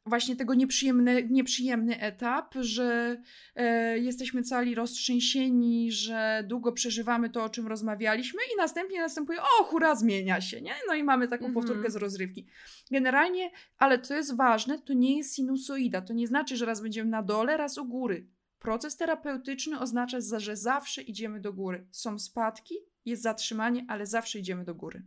[0.06, 3.16] właśnie tego nieprzyjemny, nieprzyjemny etap, że
[3.54, 9.64] e, jesteśmy cali roztrzęsieni, że długo przeżywamy to, o czym rozmawialiśmy i następnie następuje, o
[9.64, 10.74] hura, zmienia się, nie?
[10.88, 11.54] No i mamy taką mhm.
[11.54, 12.46] powtórkę z rozrywki.
[12.90, 17.10] Generalnie, ale co jest ważne, to nie jest sinusoida, to nie znaczy, że raz będziemy
[17.10, 18.26] na dole, raz u góry.
[18.58, 21.86] Proces terapeutyczny oznacza, że zawsze idziemy do góry.
[21.90, 22.74] Są spadki,
[23.04, 25.02] jest zatrzymanie, ale zawsze idziemy do góry.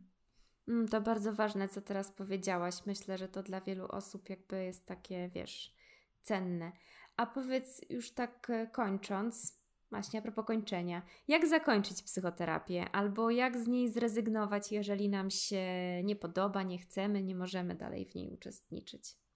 [0.68, 2.76] Mm, to bardzo ważne, co teraz powiedziałaś.
[2.86, 5.74] Myślę, że to dla wielu osób jakby jest takie, wiesz,
[6.22, 6.72] cenne.
[7.18, 13.57] A powiedz już tak e, kończąc, właśnie a propos kończenia, jak zakończyć psychoterapię albo jak
[13.57, 15.63] z niej zrezygnować, jeżeli nam się
[16.03, 19.27] nie podoba, nie chcemy, nie możemy dalej w niej uczestniczyć?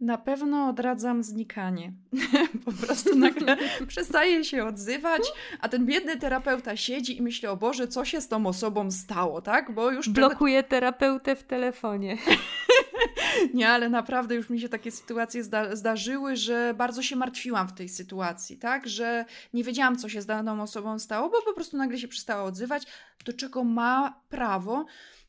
[0.00, 1.92] Na pewno odradzam znikanie.
[2.64, 3.56] po prostu nagle
[3.88, 5.22] przestaje się odzywać,
[5.60, 9.42] a ten biedny terapeuta siedzi i myśli, o Boże, co się z tą osobą stało,
[9.42, 9.74] tak?
[9.74, 10.08] Bo już...
[10.08, 12.18] Blokuje terapeutę w telefonie.
[13.54, 17.72] Nie, ale naprawdę już mi się takie sytuacje zda zdarzyły, że bardzo się martwiłam w
[17.72, 18.88] tej sytuacji, tak?
[18.88, 22.42] Że nie wiedziałam, co się z daną osobą stało, bo po prostu nagle się przestała
[22.42, 22.82] odzywać,
[23.24, 24.84] do czego ma prawo,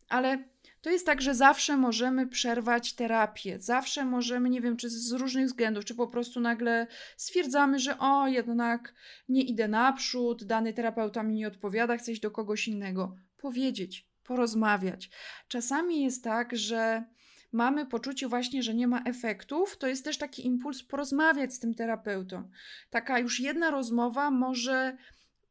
[0.09, 0.43] ale
[0.85, 5.45] to jest tak, że zawsze możemy przerwać terapię, zawsze możemy, nie wiem, czy z różnych
[5.45, 8.93] względów, czy po prostu nagle stwierdzamy, że o, jednak
[9.29, 13.15] nie idę naprzód, dany terapeuta mi nie odpowiada, chcę iść do kogoś innego.
[13.37, 15.09] Powiedzieć, porozmawiać.
[15.47, 17.03] Czasami jest tak, że
[17.51, 21.73] mamy poczucie właśnie, że nie ma efektów, to jest też taki impuls porozmawiać z tym
[21.73, 22.49] terapeutą.
[22.89, 24.97] Taka już jedna rozmowa może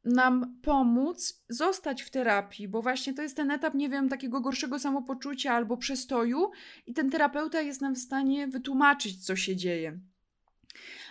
[0.05, 4.79] nam pomóc zostać w terapii, bo właśnie to jest ten etap, nie wiem, takiego gorszego
[4.79, 6.51] samopoczucia albo przestoju,
[6.87, 9.99] i ten terapeuta jest nam w stanie wytłumaczyć, co się dzieje.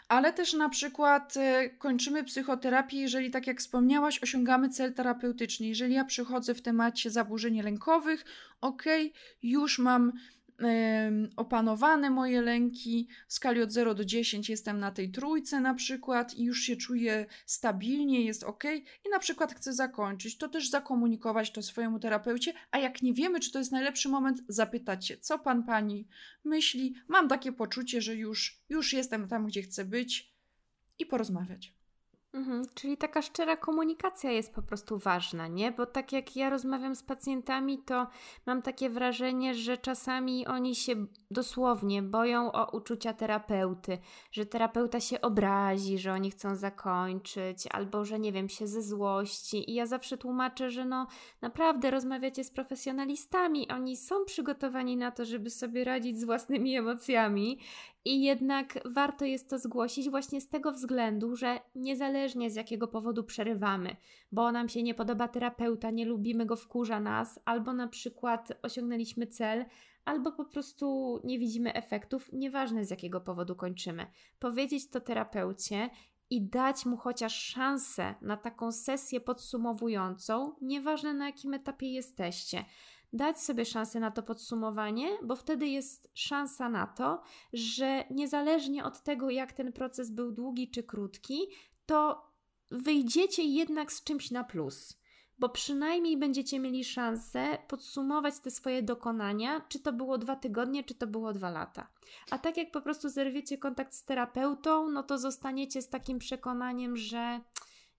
[0.08, 5.68] Ale też na przykład e, kończymy psychoterapię, jeżeli, tak jak wspomniałaś, osiągamy cel terapeutyczny.
[5.68, 8.26] Jeżeli ja przychodzę w temacie zaburzeń lękowych,
[8.62, 8.84] ok,
[9.44, 10.12] już mam
[11.36, 13.08] opanowane moje lęki.
[13.28, 16.76] W skali od 0 do 10 jestem na tej trójce na przykład i już się
[16.76, 18.64] czuję stabilnie, jest ok
[19.06, 23.40] i na przykład chcę zakończyć, to też zakomunikować to swojemu terapeucie, a jak nie wiemy,
[23.40, 26.08] czy to jest najlepszy moment, zapytać się, co pan pani
[26.44, 26.96] myśli.
[27.08, 30.34] Mam takie poczucie, że już, już jestem tam, gdzie chcę być
[31.00, 31.83] i porozmawiać.
[32.34, 35.72] Mhm, czyli taka szczera komunikacja jest po prostu ważna, nie?
[35.72, 38.08] Bo tak jak ja rozmawiam z pacjentami, to
[38.46, 43.98] mam takie wrażenie, że czasami oni się dosłownie boją o uczucia terapeuty,
[44.32, 49.72] że terapeuta się obrazi, że oni chcą zakończyć, albo że nie wiem, się ze złości.
[49.72, 51.08] I ja zawsze tłumaczę, że no
[51.42, 57.60] naprawdę rozmawiacie z profesjonalistami, oni są przygotowani na to, żeby sobie radzić z własnymi emocjami
[58.06, 63.24] i jednak warto jest to zgłosić właśnie z tego względu, że niezależnie z jakiego powodu
[63.24, 63.96] przerywamy,
[64.32, 69.28] bo nam się nie podoba terapeuta, nie lubimy go, wkurza nas, albo na przykład osiągnęliśmy
[69.28, 69.66] cel,
[70.06, 74.08] albo po prostu nie widzimy efektów, nieważne z jakiego powodu kończymy.
[74.40, 75.90] Powiedzieć to terapeucie
[76.30, 82.66] i dać mu chociaż szansę na taką sesję podsumowującą, nieważne na jakim etapie jesteście
[83.14, 87.22] dać sobie szansę na to podsumowanie, bo wtedy jest szansa na to,
[87.54, 91.48] że niezależnie od tego, jak ten proces był długi czy krótki,
[91.86, 92.28] to
[92.72, 95.04] wyjdziecie jednak z czymś na plus
[95.40, 100.96] bo przynajmniej będziecie mieli szansę podsumować te swoje dokonania, czy to było dwa tygodnie, czy
[100.96, 101.88] to było dwa lata.
[102.32, 106.98] A tak jak po prostu zerwiecie kontakt z terapeutą, no to zostaniecie z takim przekonaniem,
[106.98, 107.42] że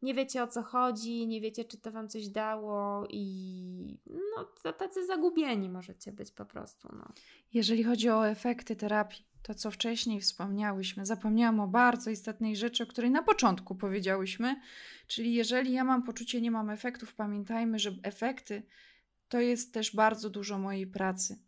[0.04, 5.06] nie wiecie o co chodzi, nie wiecie, czy to wam coś dało i no tacy
[5.06, 6.88] zagubieni możecie być po prostu.
[6.92, 7.12] No.
[7.52, 12.86] Jeżeli chodzi o efekty terapii, to co wcześniej wspomniałyśmy, zapomniałam o bardzo istotnej rzeczy, o
[12.86, 14.60] której na początku powiedziałyśmy,
[15.06, 18.62] czyli jeżeli ja mam poczucie, nie mam efektów, pamiętajmy, że efekty
[19.28, 21.38] to jest też bardzo dużo mojej pracy.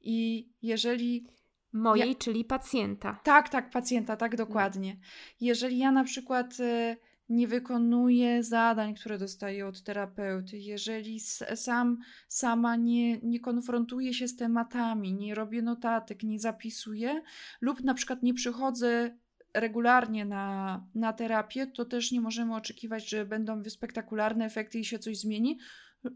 [0.00, 1.26] I jeżeli
[1.72, 2.14] Mojej, ja...
[2.14, 3.20] czyli pacjenta.
[3.24, 4.96] Tak, tak, pacjenta, tak dokładnie.
[5.40, 6.96] Jeżeli ja na przykład y,
[7.28, 11.20] nie wykonuje zadań, które dostaje od terapeuty, jeżeli
[11.54, 11.98] sam,
[12.28, 17.22] sama nie, nie konfrontuje się z tematami, nie robię notatek, nie zapisuję,
[17.60, 19.18] lub na przykład nie przychodzę
[19.54, 24.98] regularnie na, na terapię, to też nie możemy oczekiwać, że będą spektakularne efekty i się
[24.98, 25.58] coś zmieni,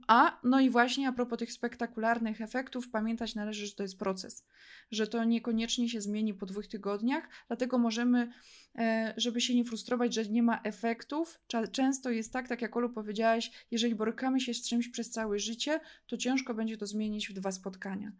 [0.07, 4.47] a no i właśnie a propos tych spektakularnych efektów, pamiętać należy, że to jest proces,
[4.91, 8.33] że to niekoniecznie się zmieni po dwóch tygodniach, dlatego możemy,
[8.79, 11.41] e, żeby się nie frustrować, że nie ma efektów.
[11.73, 15.81] Często jest tak, tak jak Olu powiedziałaś, jeżeli borykamy się z czymś przez całe życie,
[16.07, 18.13] to ciężko będzie to zmienić w dwa spotkania.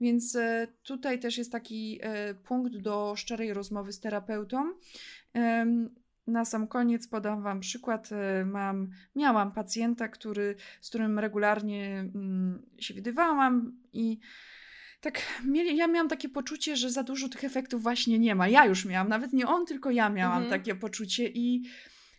[0.00, 4.74] Więc e, tutaj też jest taki e, punkt do szczerej rozmowy z terapeutą.
[6.26, 8.12] Na sam koniec podam Wam przykład.
[8.12, 14.18] E, mam, miałam pacjenta, który, z którym regularnie mm, się widywałam i
[15.00, 18.48] tak mieli, ja miałam takie poczucie, że za dużo tych efektów właśnie nie ma.
[18.48, 20.60] Ja już miałam, nawet nie on, tylko ja miałam mhm.
[20.60, 21.62] takie poczucie i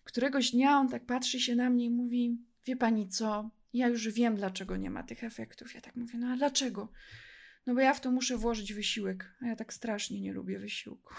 [0.03, 4.09] któregoś dnia on tak patrzy się na mnie i mówi, wie Pani co, ja już
[4.09, 5.75] wiem, dlaczego nie ma tych efektów.
[5.75, 6.91] Ja tak mówię, no a dlaczego?
[7.65, 11.13] No bo ja w to muszę włożyć wysiłek, a ja tak strasznie nie lubię wysiłku.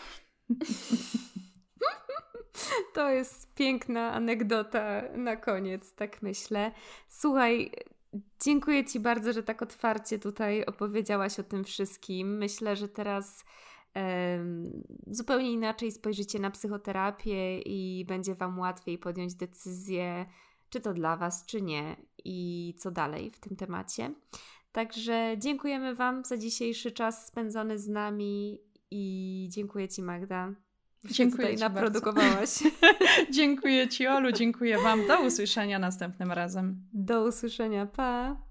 [2.95, 6.73] To jest piękna anegdota na koniec, tak myślę.
[7.09, 7.73] Słuchaj,
[8.45, 12.39] dziękuję Ci bardzo, że tak otwarcie tutaj opowiedziałaś o tym wszystkim.
[12.39, 13.45] Myślę, że teraz
[15.07, 20.27] zupełnie inaczej spojrzycie na psychoterapię i będzie Wam łatwiej podjąć decyzję,
[20.71, 24.15] czy to dla Was, czy nie, i co dalej w tym temacie.
[24.73, 30.53] Także dziękujemy Wam za dzisiejszy czas spędzony z nami i dziękuję Ci, Magda,
[31.05, 32.51] Dziękuję tutaj naprodukowałaś.
[33.37, 35.07] dziękuję Ci, Olu, dziękuję Wam.
[35.07, 36.83] Do usłyszenia następnym razem.
[36.93, 38.48] Do usłyszenia, pa!